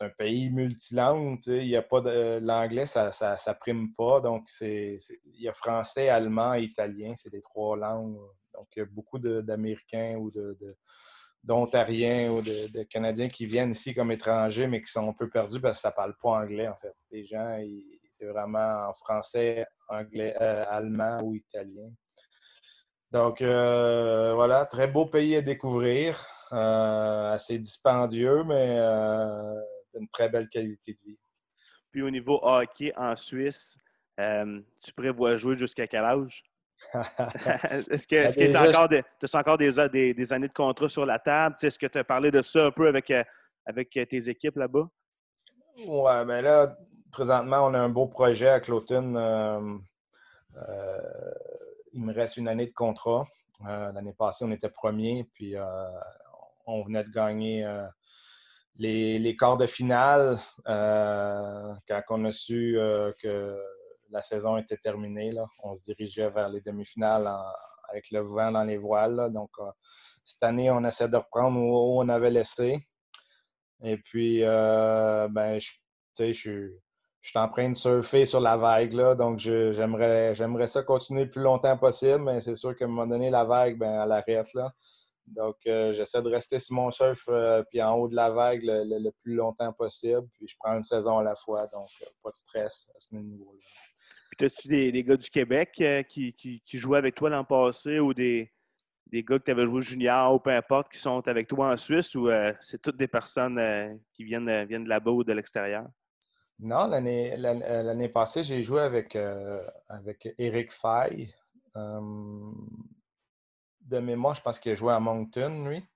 un 0.00 0.10
pays 0.10 0.50
multilangue. 0.50 1.40
Il 1.46 1.66
y 1.66 1.76
a 1.76 1.82
pas 1.82 2.00
l'anglais, 2.40 2.86
ça, 2.86 3.10
prime 3.60 3.94
pas. 3.94 4.20
Donc, 4.20 4.44
c'est, 4.48 4.98
il 5.24 5.42
y 5.42 5.48
a 5.48 5.52
français, 5.52 6.08
allemand 6.08 6.54
italien. 6.54 7.12
C'est 7.14 7.32
les 7.32 7.42
trois 7.42 7.76
langues. 7.76 8.18
Donc, 8.54 8.68
il 8.76 8.80
y 8.80 8.82
a 8.82 8.86
beaucoup 8.86 9.18
d'Américains 9.18 10.16
ou 10.16 10.30
d'Ontariens 11.42 12.30
ou 12.30 12.42
de, 12.42 12.82
Canadiens 12.84 13.28
qui 13.28 13.46
viennent 13.46 13.72
ici 13.72 13.94
comme 13.94 14.12
étrangers, 14.12 14.66
mais 14.66 14.82
qui 14.82 14.90
sont 14.90 15.08
un 15.08 15.14
peu 15.14 15.28
perdus 15.28 15.60
parce 15.60 15.78
que 15.78 15.82
ça 15.82 15.88
ne 15.90 15.94
parle 15.94 16.16
pas 16.22 16.30
anglais, 16.30 16.68
en 16.68 16.76
fait. 16.76 16.94
Les 17.10 17.24
gens, 17.24 17.58
c'est 18.12 18.26
vraiment 18.26 18.88
en 18.88 18.94
français, 18.94 19.66
anglais, 19.88 20.34
euh, 20.40 20.64
allemand 20.68 21.18
ou 21.22 21.34
italien. 21.34 21.90
Donc, 23.10 23.42
euh, 23.42 24.32
voilà, 24.34 24.64
très 24.64 24.86
beau 24.88 25.06
pays 25.06 25.36
à 25.36 25.42
découvrir. 25.42 26.26
Euh, 26.52 27.32
assez 27.32 27.58
dispendieux, 27.58 28.44
mais 28.44 28.78
une 29.94 30.08
très 30.08 30.28
belle 30.28 30.48
qualité 30.48 30.94
de 30.94 30.98
vie. 31.10 31.18
Puis 31.90 32.02
au 32.02 32.10
niveau 32.10 32.40
hockey 32.42 32.92
en 32.96 33.14
Suisse, 33.14 33.76
euh, 34.18 34.60
tu 34.80 34.92
prévois 34.92 35.36
jouer 35.36 35.56
jusqu'à 35.56 35.86
quel 35.86 36.04
âge? 36.04 36.42
Est-ce 37.90 38.06
que 38.06 38.16
ben, 38.16 38.32
tu 38.32 38.56
as 38.56 38.68
encore, 38.68 38.88
des, 38.88 39.02
encore 39.34 39.58
des, 39.58 40.14
des, 40.14 40.32
années 40.32 40.48
de 40.48 40.52
contrat 40.52 40.88
sur 40.88 41.06
la 41.06 41.18
table? 41.18 41.54
Est-ce 41.62 41.78
que 41.78 41.86
tu 41.86 41.98
as 41.98 42.04
parlé 42.04 42.30
de 42.30 42.42
ça 42.42 42.66
un 42.66 42.70
peu 42.70 42.88
avec, 42.88 43.10
euh, 43.10 43.22
avec 43.66 43.90
tes 43.90 44.28
équipes 44.28 44.56
là-bas? 44.56 44.88
Oui, 45.86 46.10
mais 46.18 46.24
ben 46.24 46.42
là, 46.42 46.76
présentement, 47.12 47.66
on 47.66 47.74
a 47.74 47.78
un 47.78 47.88
beau 47.88 48.06
projet 48.06 48.48
à 48.48 48.60
Cloton. 48.60 49.14
Euh, 49.16 49.78
il 51.92 52.02
me 52.04 52.12
reste 52.12 52.36
une 52.36 52.48
année 52.48 52.66
de 52.66 52.72
contrat. 52.72 53.26
L'année 53.64 54.14
passée, 54.18 54.44
on 54.44 54.50
était 54.50 54.68
premier, 54.68 55.28
puis 55.34 55.54
on 56.66 56.82
venait 56.82 57.04
de 57.04 57.10
gagner 57.10 57.64
les, 58.76 59.36
quarts 59.36 59.56
de 59.56 59.66
finale, 59.66 60.38
euh, 60.68 61.72
quand 61.88 62.02
on 62.10 62.24
a 62.24 62.32
su 62.32 62.78
euh, 62.78 63.12
que 63.20 63.58
la 64.10 64.22
saison 64.22 64.56
était 64.56 64.76
terminée, 64.76 65.32
on 65.62 65.74
se 65.74 65.84
dirigeait 65.84 66.30
vers 66.30 66.48
les 66.48 66.60
demi-finales 66.60 67.30
avec 67.90 68.10
le 68.10 68.20
vent 68.20 68.52
dans 68.52 68.64
les 68.64 68.78
voiles. 68.78 69.30
Donc, 69.32 69.50
euh, 69.58 69.70
cette 70.24 70.42
année, 70.42 70.70
on 70.70 70.84
essaie 70.84 71.08
de 71.08 71.16
reprendre 71.16 71.58
où, 71.58 72.00
on 72.00 72.08
avait 72.08 72.30
laissé. 72.30 72.86
Et 73.82 73.96
puis, 73.96 74.40
ben, 74.42 75.58
je, 75.58 75.72
je, 76.32 76.70
je 77.22 77.28
suis 77.28 77.38
en 77.38 77.48
train 77.48 77.70
de 77.70 77.74
surfer 77.74 78.26
sur 78.26 78.40
la 78.40 78.56
vague, 78.56 78.94
donc 79.16 79.38
j'aimerais 79.38 80.66
ça 80.66 80.82
continuer 80.82 81.24
le 81.24 81.30
plus 81.30 81.42
longtemps 81.42 81.76
possible, 81.76 82.22
mais 82.22 82.40
c'est 82.40 82.56
sûr 82.56 82.76
qu'à 82.76 82.84
un 82.84 82.88
moment 82.88 83.06
donné, 83.06 83.30
la 83.30 83.44
vague, 83.44 83.78
ben, 83.78 84.02
elle 84.02 84.12
arrête. 84.12 84.52
Là. 84.54 84.72
Donc, 85.26 85.56
euh, 85.66 85.92
j'essaie 85.92 86.20
de 86.20 86.28
rester 86.28 86.58
sur 86.58 86.74
mon 86.74 86.90
surf 86.90 87.24
euh, 87.28 87.62
puis 87.70 87.82
en 87.82 87.94
haut 87.94 88.08
de 88.08 88.16
la 88.16 88.30
vague 88.30 88.60
le, 88.64 89.10
plus 89.22 89.34
longtemps 89.34 89.72
possible. 89.72 90.26
Puis 90.34 90.48
je 90.48 90.56
prends 90.58 90.76
une 90.76 90.84
saison 90.84 91.18
à 91.18 91.22
la 91.22 91.34
fois, 91.34 91.62
donc 91.72 91.88
euh, 92.02 92.06
pas 92.22 92.30
de 92.30 92.36
stress 92.36 92.90
à 92.94 92.98
ce 92.98 93.14
niveau-là. 93.14 93.60
Puis, 94.36 94.46
as-tu 94.46 94.68
des, 94.68 95.04
gars 95.04 95.16
du 95.16 95.30
Québec 95.30 95.82
qui, 96.08 96.34
qui, 96.34 96.78
jouaient 96.78 96.98
avec 96.98 97.14
toi 97.14 97.30
l'an 97.30 97.44
passé 97.44 98.00
ou 98.00 98.14
des, 98.14 98.50
des 99.06 99.22
gars 99.22 99.38
que 99.38 99.44
tu 99.44 99.50
avais 99.50 99.66
joué 99.66 99.80
junior 99.82 100.34
ou 100.34 100.38
peu 100.38 100.50
importe 100.50 100.90
qui 100.90 100.98
sont 100.98 101.26
avec 101.28 101.48
toi 101.48 101.72
en 101.72 101.76
Suisse 101.76 102.14
ou 102.14 102.30
c'est 102.60 102.80
toutes 102.80 102.96
des 102.96 103.08
personnes 103.08 104.00
qui 104.14 104.24
viennent, 104.24 104.64
viennent 104.64 104.84
de 104.84 104.88
là-bas 104.88 105.10
ou 105.10 105.22
de 105.22 105.34
l'extérieur? 105.34 105.86
Non, 106.58 106.86
l'année 106.86 108.08
passée, 108.08 108.42
j'ai 108.42 108.62
joué 108.62 108.80
avec, 108.80 109.16
avec 109.88 110.32
Eric 110.38 110.72
Fay 110.72 111.34
de 113.92 113.98
mémoire, 113.98 114.34
je 114.34 114.42
pense 114.42 114.58
qu'il 114.58 114.72
a 114.72 114.74
joué 114.74 114.92
à 114.92 115.00
Moncton, 115.00 115.64
lui. 115.68 115.86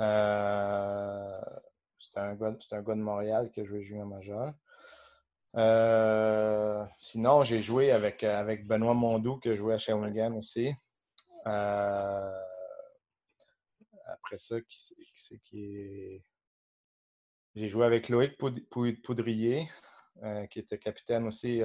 Euh, 0.00 1.40
c'est 1.98 2.18
un, 2.18 2.34
gars, 2.34 2.50
de 2.50 2.94
Montréal 2.94 3.50
qui 3.52 3.60
a 3.60 3.64
joué 3.64 3.82
junior 3.82 4.06
majeur. 4.06 4.52
Euh, 5.56 6.84
sinon, 6.98 7.44
j'ai 7.44 7.60
joué 7.60 7.92
avec, 7.92 8.24
Benoît 8.66 8.94
Mondou 8.94 9.38
qui 9.38 9.50
a 9.50 9.54
joué 9.54 9.74
à 9.74 9.78
Shawinigan 9.78 10.34
aussi. 10.36 10.74
Euh, 11.46 12.40
après 14.06 14.38
ça, 14.38 14.60
qui, 14.62 14.94
c'est 15.14 15.38
qui 15.38 15.76
est. 15.76 16.24
J'ai 17.54 17.68
joué 17.68 17.84
avec 17.84 18.08
Loïc 18.08 18.38
Poudrier, 18.38 19.68
qui 20.50 20.58
était 20.58 20.78
capitaine 20.78 21.26
aussi 21.26 21.60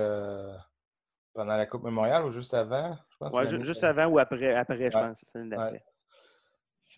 pendant 1.38 1.56
la 1.56 1.68
Coupe 1.68 1.84
Mémoriale 1.84 2.26
ou 2.26 2.32
juste 2.32 2.56
avant? 2.56 2.98
Oui, 3.22 3.64
juste 3.64 3.84
avant 3.84 4.08
ou 4.08 4.18
après, 4.18 4.56
après 4.56 4.90
je 4.90 4.98
pense. 4.98 5.24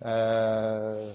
Euh, 0.06 1.13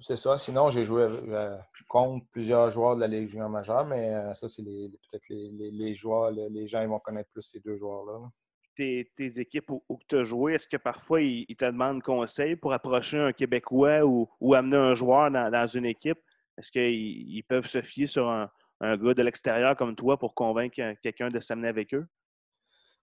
c'est 0.00 0.16
ça. 0.16 0.38
Sinon, 0.38 0.70
j'ai 0.70 0.84
joué 0.84 1.02
euh, 1.02 1.56
contre 1.88 2.24
plusieurs 2.30 2.70
joueurs 2.70 2.94
de 2.94 3.00
la 3.00 3.08
Ligue 3.08 3.28
junior 3.28 3.50
majeure, 3.50 3.84
mais 3.84 4.14
euh, 4.14 4.32
ça, 4.34 4.48
c'est 4.48 4.62
peut-être 4.62 5.28
les, 5.28 5.94
joueurs, 5.94 6.30
les 6.30 6.68
gens 6.68 6.82
ils 6.82 6.88
vont 6.88 7.00
connaître 7.00 7.30
plus 7.32 7.42
ces 7.42 7.58
deux 7.58 7.76
joueurs-là. 7.76 8.30
Tes, 8.76 9.10
équipes 9.18 9.70
où, 9.70 9.98
tu 10.08 10.18
as 10.18 10.24
joué, 10.24 10.54
est-ce 10.54 10.68
que 10.68 10.76
parfois 10.76 11.20
ils, 11.20 11.56
te 11.56 11.64
demandent 11.64 12.02
conseil 12.02 12.54
pour 12.54 12.72
approcher 12.72 13.18
un 13.18 13.32
Québécois 13.32 14.04
ou, 14.04 14.54
amener 14.54 14.76
un 14.76 14.94
joueur 14.94 15.32
dans, 15.32 15.66
une 15.66 15.86
équipe? 15.86 16.20
Est-ce 16.56 16.70
qu'ils 16.70 17.42
peuvent 17.48 17.66
se 17.66 17.82
fier 17.82 18.06
sur 18.06 18.28
un, 18.28 18.48
un 18.80 18.96
gars 18.96 19.14
de 19.14 19.22
l'extérieur 19.22 19.76
comme 19.76 19.96
toi 19.96 20.16
pour 20.16 20.32
convaincre 20.34 20.76
quelqu'un 21.02 21.28
de 21.28 21.40
s'amener 21.40 21.68
avec 21.68 21.92
eux? 21.92 22.06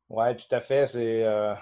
Oui, 0.10 0.36
tout 0.36 0.56
à 0.56 0.60
fait. 0.60 0.88
C'est 0.88 1.24
euh, 1.24 1.54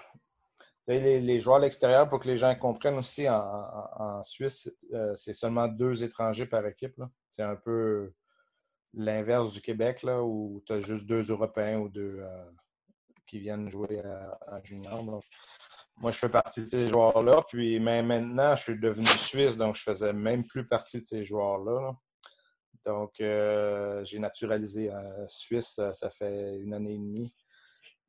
les, 0.88 1.39
joueurs 1.39 1.57
à 1.57 1.60
l'extérieur, 1.60 2.07
pour 2.07 2.19
que 2.19 2.27
les 2.27 2.38
gens 2.38 2.55
comprennent 2.55 2.97
aussi, 2.97 3.27
en, 3.29 4.23
Suisse, 4.23 4.71
euh, 4.93 5.13
c'est 5.15 5.33
seulement 5.33 5.67
deux 5.67 6.03
étrangers 6.03 6.45
par 6.45 6.65
équipe. 6.65 6.95
C'est 7.29 7.43
un 7.43 7.55
peu 7.55 8.13
l'inverse 8.93 9.51
du 9.51 9.62
Québec, 9.62 10.03
là, 10.03 10.23
où 10.23 10.63
tu 10.65 10.73
as 10.73 10.81
juste 10.81 11.05
deux 11.05 11.23
Européens 11.23 11.79
ou 11.79 11.89
deux 11.89 12.19
euh, 12.19 12.45
qui 13.25 13.39
viennent 13.39 13.69
jouer 13.69 13.99
à, 13.99 14.62
junior. 14.63 15.03
moi, 15.97 16.12
je 16.12 16.17
fais 16.17 16.29
partie 16.29 16.63
de 16.63 16.69
ces 16.69 16.88
joueurs-là. 16.88 17.43
Puis, 17.47 17.79
mais 17.79 18.01
maintenant, 18.01 18.55
je 18.55 18.63
suis 18.63 18.79
devenu 18.79 19.05
suisse, 19.05 19.57
donc 19.57 19.75
je 19.75 19.83
faisais 19.83 20.13
même 20.13 20.45
plus 20.45 20.65
partie 20.65 20.99
de 20.99 21.05
ces 21.05 21.25
joueurs-là. 21.25 21.91
Donc, 22.86 23.19
euh, 23.19 24.05
j'ai 24.05 24.19
naturalisé 24.19 24.89
en 24.93 25.27
Suisse, 25.27 25.79
ça, 25.91 26.10
fait 26.10 26.55
une 26.55 26.73
année 26.73 26.93
et 26.93 26.97
demie. 26.97 27.36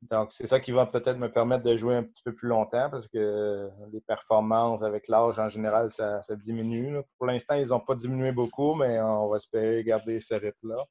Donc, 0.01 0.31
c'est 0.31 0.47
ça 0.47 0.61
qui 0.61 0.71
va 0.71 0.85
peut-être 0.85 1.17
me 1.17 1.29
permettre 1.29 1.63
de 1.63 1.75
jouer 1.75 1.95
un 1.95 2.03
petit 2.03 2.23
peu 2.23 2.33
plus 2.33 2.47
longtemps 2.47 2.89
parce 2.89 3.07
que 3.09 3.69
les 3.91 3.99
performances 3.99 4.81
avec 4.81 5.09
l'âge, 5.09 5.37
en 5.39 5.49
général, 5.49 5.91
ça, 5.91 6.21
diminue. 6.37 7.01
Pour 7.17 7.27
l'instant, 7.27 7.55
ils 7.55 7.67
n'ont 7.67 7.81
pas 7.81 7.95
diminué 7.95 8.31
beaucoup, 8.31 8.75
mais 8.75 8.99
on 9.01 9.27
va 9.27 9.37
espérer 9.37 9.83
garder 9.83 10.21
ce 10.21 10.35
rythme-là. 10.35 10.83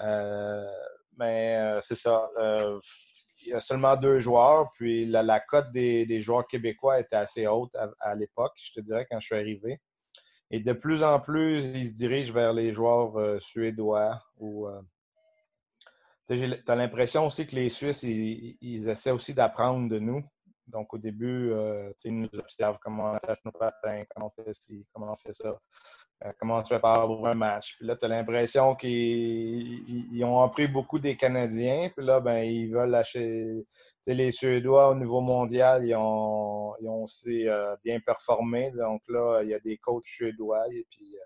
Euh, 0.00 0.66
mais 1.18 1.56
euh, 1.56 1.80
c'est 1.82 1.96
ça. 1.96 2.30
il 3.40 3.48
y 3.48 3.54
a 3.54 3.60
seulement 3.60 3.96
deux 3.96 4.20
joueurs, 4.20 4.70
puis 4.74 5.04
la, 5.04 5.40
cote 5.40 5.72
des, 5.72 6.20
joueurs 6.20 6.46
québécois 6.46 7.00
était 7.00 7.16
assez 7.16 7.48
haute 7.48 7.74
à 7.98 8.14
l'époque, 8.14 8.52
je 8.56 8.72
te 8.72 8.80
dirais, 8.80 9.04
quand 9.10 9.18
je 9.18 9.26
suis 9.26 9.34
arrivé. 9.34 9.80
Et 10.52 10.60
de 10.60 10.72
plus 10.72 11.02
en 11.02 11.18
plus, 11.18 11.64
ils 11.74 11.88
se 11.88 11.94
dirigent 11.94 12.32
vers 12.32 12.52
les 12.52 12.72
joueurs 12.72 13.18
euh, 13.18 13.40
suédois 13.40 14.22
ou. 14.38 14.68
Tu 16.26 16.34
as 16.66 16.76
l'impression 16.76 17.26
aussi 17.26 17.46
que 17.46 17.56
les 17.56 17.68
Suisses, 17.68 18.02
ils 18.04 18.88
essaient 18.88 19.10
aussi 19.10 19.34
d'apprendre 19.34 19.88
de 19.88 19.98
nous. 19.98 20.22
Donc, 20.72 20.94
au 20.94 20.98
début, 20.98 21.50
euh, 21.52 21.92
ils 22.04 22.18
nous 22.18 22.28
observent 22.38 22.78
comment 22.80 23.10
on 23.10 23.14
attache 23.14 23.38
nos 23.44 23.52
patins, 23.52 24.04
comment 24.08 24.32
on 24.36 24.42
fait 24.42 24.54
ci, 24.54 24.86
comment 24.92 25.12
on 25.12 25.16
fait 25.16 25.32
ça, 25.32 25.58
euh, 26.24 26.32
comment 26.38 26.62
tu 26.62 26.72
fais 26.72 26.80
pour 26.80 27.26
un 27.26 27.34
match. 27.34 27.76
Puis 27.76 27.86
là, 27.86 27.96
tu 27.96 28.04
as 28.04 28.08
l'impression 28.08 28.74
qu'ils 28.76 30.24
ont 30.24 30.42
appris 30.42 30.68
beaucoup 30.68 30.98
des 30.98 31.16
Canadiens. 31.16 31.90
Puis 31.94 32.06
là, 32.06 32.20
ben, 32.20 32.44
ils 32.44 32.72
veulent 32.72 32.90
lâcher. 32.90 33.66
les 34.06 34.30
Suédois 34.30 34.90
au 34.90 34.94
niveau 34.94 35.20
mondial, 35.20 35.84
ils 35.84 35.96
ont, 35.96 36.74
ils 36.80 36.88
ont 36.88 37.02
aussi 37.02 37.48
euh, 37.48 37.76
bien 37.84 37.98
performé. 38.00 38.70
Donc 38.70 39.02
là, 39.08 39.42
il 39.42 39.50
y 39.50 39.54
a 39.54 39.60
des 39.60 39.78
coachs 39.78 40.06
suédois. 40.06 40.64
Et 40.70 40.86
puis, 40.88 41.16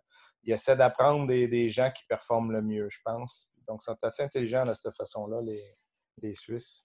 ils 0.45 0.53
essaient 0.53 0.77
d'apprendre 0.77 1.27
des, 1.27 1.47
des, 1.47 1.69
gens 1.69 1.91
qui 1.91 2.05
performent 2.09 2.53
le 2.53 2.63
mieux, 2.63 2.89
je 2.91 2.99
pense. 3.05 3.53
Donc, 3.68 3.81
ils 3.83 3.85
sont 3.85 3.96
assez 4.02 4.22
intelligents 4.22 4.64
de 4.64 4.74
cette 4.74 4.96
façon-là, 4.96 5.40
les, 5.42 5.76
les 6.22 6.35
Suisses. 6.35 6.85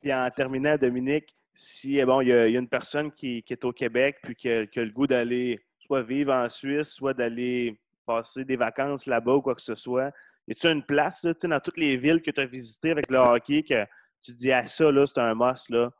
Puis 0.00 0.12
en 0.12 0.30
terminant, 0.30 0.76
Dominique, 0.76 1.34
si 1.54 1.98
eh 1.98 2.04
bon, 2.04 2.20
il 2.20 2.28
y, 2.28 2.32
a, 2.32 2.46
une 2.46 2.68
personne 2.68 3.10
qui, 3.12 3.42
est 3.48 3.64
au 3.64 3.72
Québec 3.72 4.18
puis 4.22 4.34
qui 4.34 4.48
a, 4.50 4.62
le 4.62 4.90
goût 4.90 5.06
d'aller 5.06 5.58
soit 5.78 6.02
vivre 6.02 6.32
en 6.32 6.48
Suisse, 6.48 6.88
soit 6.88 7.14
d'aller 7.14 7.80
passer 8.04 8.44
des 8.44 8.56
vacances 8.56 9.06
là-bas 9.06 9.36
ou 9.36 9.42
quoi 9.42 9.54
que 9.54 9.62
ce 9.62 9.74
soit, 9.74 10.12
y 10.46 10.52
a-tu 10.52 10.66
une 10.68 10.84
place 10.84 11.24
là, 11.24 11.32
dans 11.42 11.60
toutes 11.60 11.78
les 11.78 11.96
villes 11.96 12.22
que 12.22 12.30
tu 12.30 12.40
as 12.40 12.46
visitées 12.46 12.90
avec 12.90 13.10
le 13.10 13.18
hockey 13.18 13.62
que 13.62 13.84
tu 14.22 14.32
dis 14.32 14.52
à 14.52 14.58
ah, 14.58 14.66
ça, 14.66 14.90
c'est 15.06 15.18
un 15.18 15.34
must, 15.34 15.70
là, 15.70 15.90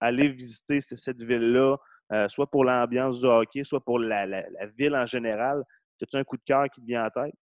aller 0.00 0.28
visiter 0.28 0.80
cette 0.80 1.22
ville-là, 1.22 1.76
euh, 2.12 2.28
soit 2.28 2.50
pour 2.50 2.64
l'ambiance 2.64 3.20
du 3.20 3.26
hockey, 3.26 3.64
soit 3.64 3.84
pour 3.84 3.98
la, 3.98 4.44
ville 4.76 4.94
en 4.94 5.06
général? 5.06 5.62
As-tu 6.02 6.16
un 6.16 6.24
coup 6.24 6.36
de 6.36 6.42
cœur 6.44 6.66
qui 6.70 6.80
te 6.80 6.86
vient 6.86 7.06
en 7.06 7.10
tête? 7.10 7.34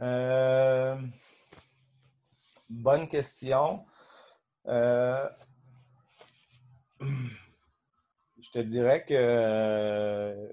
Euh, 0.00 0.96
bonne 2.68 3.08
question. 3.08 3.84
Euh, 4.66 5.28
je 7.00 8.50
te 8.52 8.58
dirais 8.58 9.04
que 9.04 9.14
euh, 9.14 10.48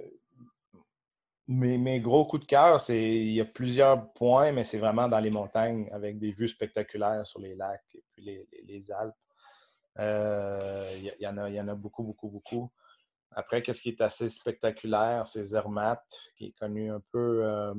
mes, 1.47 1.99
gros 1.99 2.25
coups 2.25 2.43
de 2.43 2.47
cœur, 2.47 2.81
c'est 2.81 3.01
il 3.01 3.33
y 3.33 3.41
a 3.41 3.45
plusieurs 3.45 4.11
points, 4.13 4.51
mais 4.51 4.63
c'est 4.63 4.79
vraiment 4.79 5.07
dans 5.07 5.19
les 5.19 5.29
montagnes 5.29 5.89
avec 5.91 6.17
des 6.17 6.31
vues 6.31 6.47
spectaculaires 6.47 7.25
sur 7.27 7.39
les 7.39 7.55
lacs 7.55 7.83
et 7.93 8.03
puis 8.11 8.47
les, 8.63 8.91
Alpes. 8.91 9.15
Euh, 9.99 10.91
il, 10.97 11.13
y 11.19 11.27
en 11.27 11.37
a, 11.37 11.49
y 11.49 11.61
en 11.61 11.67
a 11.67 11.75
beaucoup, 11.75 12.03
beaucoup, 12.03 12.29
beaucoup. 12.29 12.71
Après, 13.31 13.61
qu'est-ce 13.61 13.81
qui 13.81 13.89
est 13.89 14.01
assez 14.01 14.29
spectaculaire, 14.29 15.27
c'est 15.27 15.43
Zermatt, 15.43 16.03
qui 16.35 16.47
est 16.47 16.57
connu 16.57 16.89
un 16.89 17.01
peu 17.11 17.45
euh, 17.45 17.73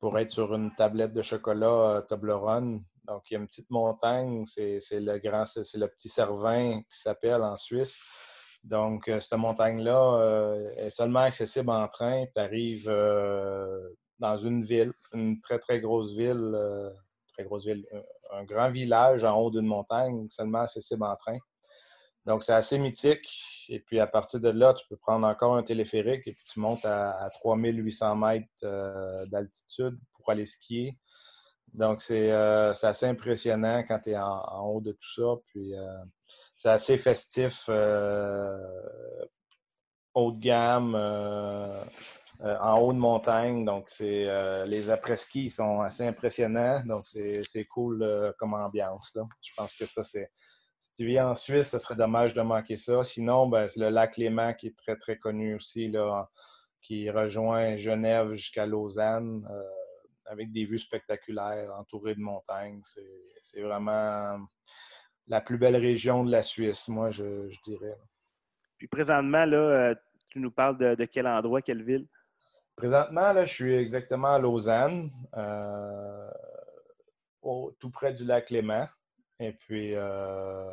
pour 0.00 0.18
être 0.18 0.30
sur 0.30 0.54
une 0.54 0.74
tablette 0.74 1.12
de 1.12 1.22
chocolat 1.22 2.04
Toblerone. 2.08 2.82
Donc, 3.06 3.30
il 3.30 3.34
y 3.34 3.36
a 3.36 3.40
une 3.40 3.46
petite 3.46 3.70
montagne, 3.70 4.44
c'est 4.46 4.80
le 4.92 5.18
grand, 5.18 5.44
c'est 5.44 5.76
le 5.76 5.88
petit 5.88 6.08
Cervin 6.08 6.80
qui 6.80 6.98
s'appelle 6.98 7.42
en 7.42 7.56
Suisse. 7.56 7.98
Donc, 8.64 9.08
euh, 9.08 9.20
cette 9.20 9.38
montagne-là 9.38 10.14
euh, 10.20 10.74
est 10.76 10.90
seulement 10.90 11.20
accessible 11.20 11.70
en 11.70 11.88
train. 11.88 12.24
Tu 12.34 12.40
arrives 12.40 12.88
euh, 12.88 13.88
dans 14.18 14.36
une 14.36 14.62
ville, 14.62 14.92
une 15.14 15.40
très, 15.40 15.58
très 15.58 15.80
grosse 15.80 16.14
ville, 16.14 16.56
très 17.32 17.44
grosse 17.44 17.64
ville, 17.64 17.86
un, 18.32 18.44
grand 18.44 18.70
village 18.70 19.24
en 19.24 19.36
haut 19.38 19.50
d'une 19.50 19.66
montagne, 19.66 20.26
seulement 20.28 20.60
accessible 20.60 21.04
en 21.04 21.16
train. 21.16 21.38
Donc, 22.26 22.42
c'est 22.44 22.52
assez 22.52 22.78
mythique. 22.78 23.66
Et 23.68 23.80
puis, 23.80 23.98
à 24.00 24.06
partir 24.06 24.40
de 24.40 24.50
là, 24.50 24.74
tu 24.74 24.86
peux 24.88 24.96
prendre 24.96 25.26
encore 25.26 25.56
un 25.56 25.62
téléphérique 25.62 26.26
et 26.26 26.32
puis 26.32 26.44
tu 26.44 26.60
montes 26.60 26.84
à, 26.84 27.28
3800 27.34 28.16
mètres 28.16 29.26
d'altitude 29.26 29.98
pour 30.12 30.30
aller 30.30 30.46
skier. 30.46 30.98
Donc, 31.72 32.02
c'est 32.02 32.30
assez 32.30 33.06
impressionnant 33.06 33.84
quand 33.86 34.00
tu 34.00 34.10
es 34.10 34.18
en, 34.18 34.66
haut 34.66 34.80
de 34.80 34.92
tout 34.92 35.14
ça. 35.14 35.40
Puis, 35.46 35.74
c'est 36.60 36.68
assez 36.68 36.98
festif, 36.98 37.64
euh, 37.70 38.58
haut 40.12 40.30
de 40.30 40.40
gamme, 40.40 40.94
euh, 40.94 41.74
euh, 42.42 42.58
en 42.60 42.78
haut 42.80 42.92
de 42.92 42.98
montagne. 42.98 43.64
Donc, 43.64 43.88
c'est 43.88 44.26
les 44.66 44.90
après-ski 44.90 45.48
sont 45.48 45.80
assez 45.80 46.06
impressionnants. 46.06 46.82
Donc, 46.84 47.06
c'est 47.06 47.64
cool 47.64 48.34
comme 48.38 48.52
ambiance. 48.52 49.16
Je 49.40 49.52
pense 49.56 49.74
que 49.74 49.86
ça, 49.86 50.04
c'est. 50.04 50.30
Si 50.92 51.04
tu 51.04 51.06
vis 51.06 51.20
en 51.20 51.34
Suisse, 51.34 51.70
ce 51.70 51.78
serait 51.78 51.96
dommage 51.96 52.34
de 52.34 52.42
manquer 52.42 52.76
ça. 52.76 53.04
Sinon, 53.04 53.48
ben, 53.48 53.68
c'est 53.68 53.80
le 53.80 53.90
lac 53.90 54.16
Léman 54.16 54.54
qui 54.54 54.68
est 54.68 54.76
très, 54.76 54.96
très 54.96 55.16
connu 55.16 55.54
aussi, 55.54 55.88
là, 55.88 56.28
qui 56.82 57.08
rejoint 57.10 57.76
Genève 57.76 58.34
jusqu'à 58.34 58.66
Lausanne 58.66 59.46
avec 60.30 60.52
des 60.52 60.64
vues 60.64 60.78
spectaculaires, 60.78 61.72
entourées 61.76 62.14
de 62.14 62.20
montagnes. 62.20 62.80
C'est 63.42 63.60
vraiment 63.60 64.38
la 65.26 65.40
plus 65.40 65.58
belle 65.58 65.76
région 65.76 66.24
de 66.24 66.30
la 66.30 66.42
Suisse, 66.42 66.88
moi, 66.88 67.10
je, 67.10 67.48
dirais. 67.64 67.96
Puis 68.78 68.88
présentement, 68.88 69.44
là, 69.44 69.56
euh, 69.56 69.94
tu 70.28 70.38
nous 70.38 70.50
parles 70.50 70.78
de, 70.78 71.04
quel 71.04 71.26
endroit, 71.26 71.62
quelle 71.62 71.82
ville? 71.82 72.06
Présentement, 72.76 73.32
là, 73.32 73.44
je 73.44 73.52
suis 73.52 73.74
exactement 73.74 74.34
à 74.34 74.38
Lausanne, 74.38 75.10
euh, 75.36 76.30
tout 77.78 77.90
près 77.90 78.12
du 78.12 78.24
lac 78.24 78.50
Léman. 78.50 78.88
Et 79.40 79.52
puis, 79.52 79.94
euh, 79.94 80.72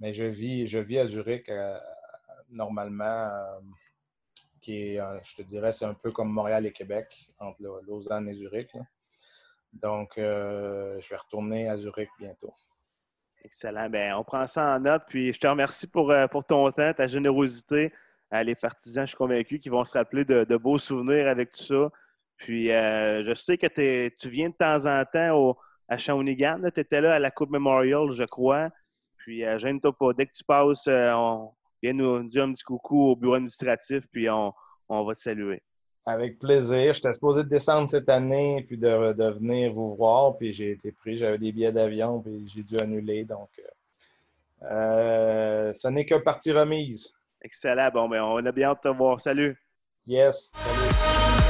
mais 0.00 0.12
je 0.12 0.24
vis, 0.24 0.68
je 0.68 0.78
vis 0.78 0.98
à 0.98 1.06
Zurich 1.06 1.50
normalement, 2.50 3.30
qui 4.60 4.94
est, 4.94 5.00
je 5.22 5.34
te 5.34 5.42
dirais, 5.42 5.72
c'est 5.72 5.86
un 5.86 5.94
peu 5.94 6.12
comme 6.12 6.30
Montréal 6.30 6.66
et 6.66 6.72
Québec, 6.72 7.28
entre 7.38 7.62
Lausanne 7.86 8.28
et 8.28 8.34
Zurich. 8.34 8.70
Donc, 9.72 10.12
je 10.16 11.08
vais 11.08 11.16
retourner 11.16 11.68
à 11.68 11.76
Zurich 11.76 12.10
bientôt. 12.18 12.52
Excellent. 13.44 13.90
Bien, 13.90 14.16
on 14.16 14.24
prend 14.24 14.46
ça 14.46 14.74
en 14.74 14.80
note. 14.80 15.02
Puis 15.06 15.32
je 15.32 15.38
te 15.38 15.46
remercie 15.46 15.86
pour, 15.86 16.10
euh, 16.10 16.26
pour 16.26 16.44
ton 16.44 16.70
temps, 16.72 16.92
ta 16.94 17.06
générosité. 17.06 17.92
Euh, 18.32 18.42
les 18.42 18.54
partisans, 18.54 19.04
je 19.04 19.10
suis 19.10 19.16
convaincu 19.16 19.58
qu'ils 19.58 19.70
vont 19.70 19.84
se 19.84 19.92
rappeler 19.92 20.24
de, 20.24 20.56
beaux 20.56 20.78
souvenirs 20.78 21.28
avec 21.28 21.52
tout 21.52 21.62
ça. 21.62 21.90
Puis 22.38 22.72
euh, 22.72 23.22
je 23.22 23.34
sais 23.34 23.58
que 23.58 23.66
tu 24.08 24.28
viens 24.30 24.48
de 24.48 24.54
temps 24.54 24.86
en 24.86 25.04
temps 25.04 25.36
au, 25.36 25.58
à 25.88 25.96
Shawinigan. 25.96 26.60
Tu 26.74 26.80
étais 26.80 27.00
là 27.00 27.14
à 27.14 27.18
la 27.18 27.30
Coupe 27.30 27.50
Memorial, 27.50 28.10
je 28.12 28.24
crois. 28.24 28.70
Puis 29.18 29.44
euh, 29.44 29.58
gêne-toi 29.58 29.92
pas. 29.96 30.12
Dès 30.12 30.26
que 30.26 30.32
tu 30.32 30.44
passes, 30.44 30.86
on 30.88 31.50
vient 31.82 31.92
nous 31.92 32.22
dire 32.24 32.44
un 32.44 32.52
petit 32.52 32.64
coucou 32.64 33.10
au 33.10 33.16
bureau 33.16 33.34
administratif, 33.34 34.04
puis 34.10 34.28
on, 34.30 34.52
on 34.88 35.04
va 35.04 35.14
te 35.14 35.20
saluer. 35.20 35.62
Avec 36.06 36.38
plaisir. 36.38 36.92
J'étais 36.92 37.14
supposé 37.14 37.44
descendre 37.44 37.88
cette 37.88 38.08
année 38.10 38.64
puis 38.66 38.76
de, 38.76 38.88
venir 39.30 39.72
vous 39.72 39.94
voir. 39.94 40.36
Puis 40.36 40.52
j'ai 40.52 40.72
été 40.72 40.92
pris. 40.92 41.16
J'avais 41.16 41.38
des 41.38 41.52
billets 41.52 41.72
d'avion 41.72 42.20
puis 42.20 42.46
j'ai 42.46 42.62
dû 42.62 42.78
annuler. 42.78 43.24
Donc, 43.24 43.48
euh, 43.58 44.66
euh, 44.70 45.72
ce 45.74 45.88
n'est 45.88 46.04
que 46.04 46.16
partie 46.16 46.52
remise. 46.52 47.10
Excellent. 47.40 47.90
Bon, 47.92 48.08
ben, 48.08 48.22
on 48.22 48.44
a 48.44 48.52
bien 48.52 48.68
hâte 48.68 48.84
de 48.84 48.90
te 48.90 48.96
voir. 48.96 49.20
Salut. 49.20 49.56
Yes. 50.06 50.52
Salut. 50.54 51.43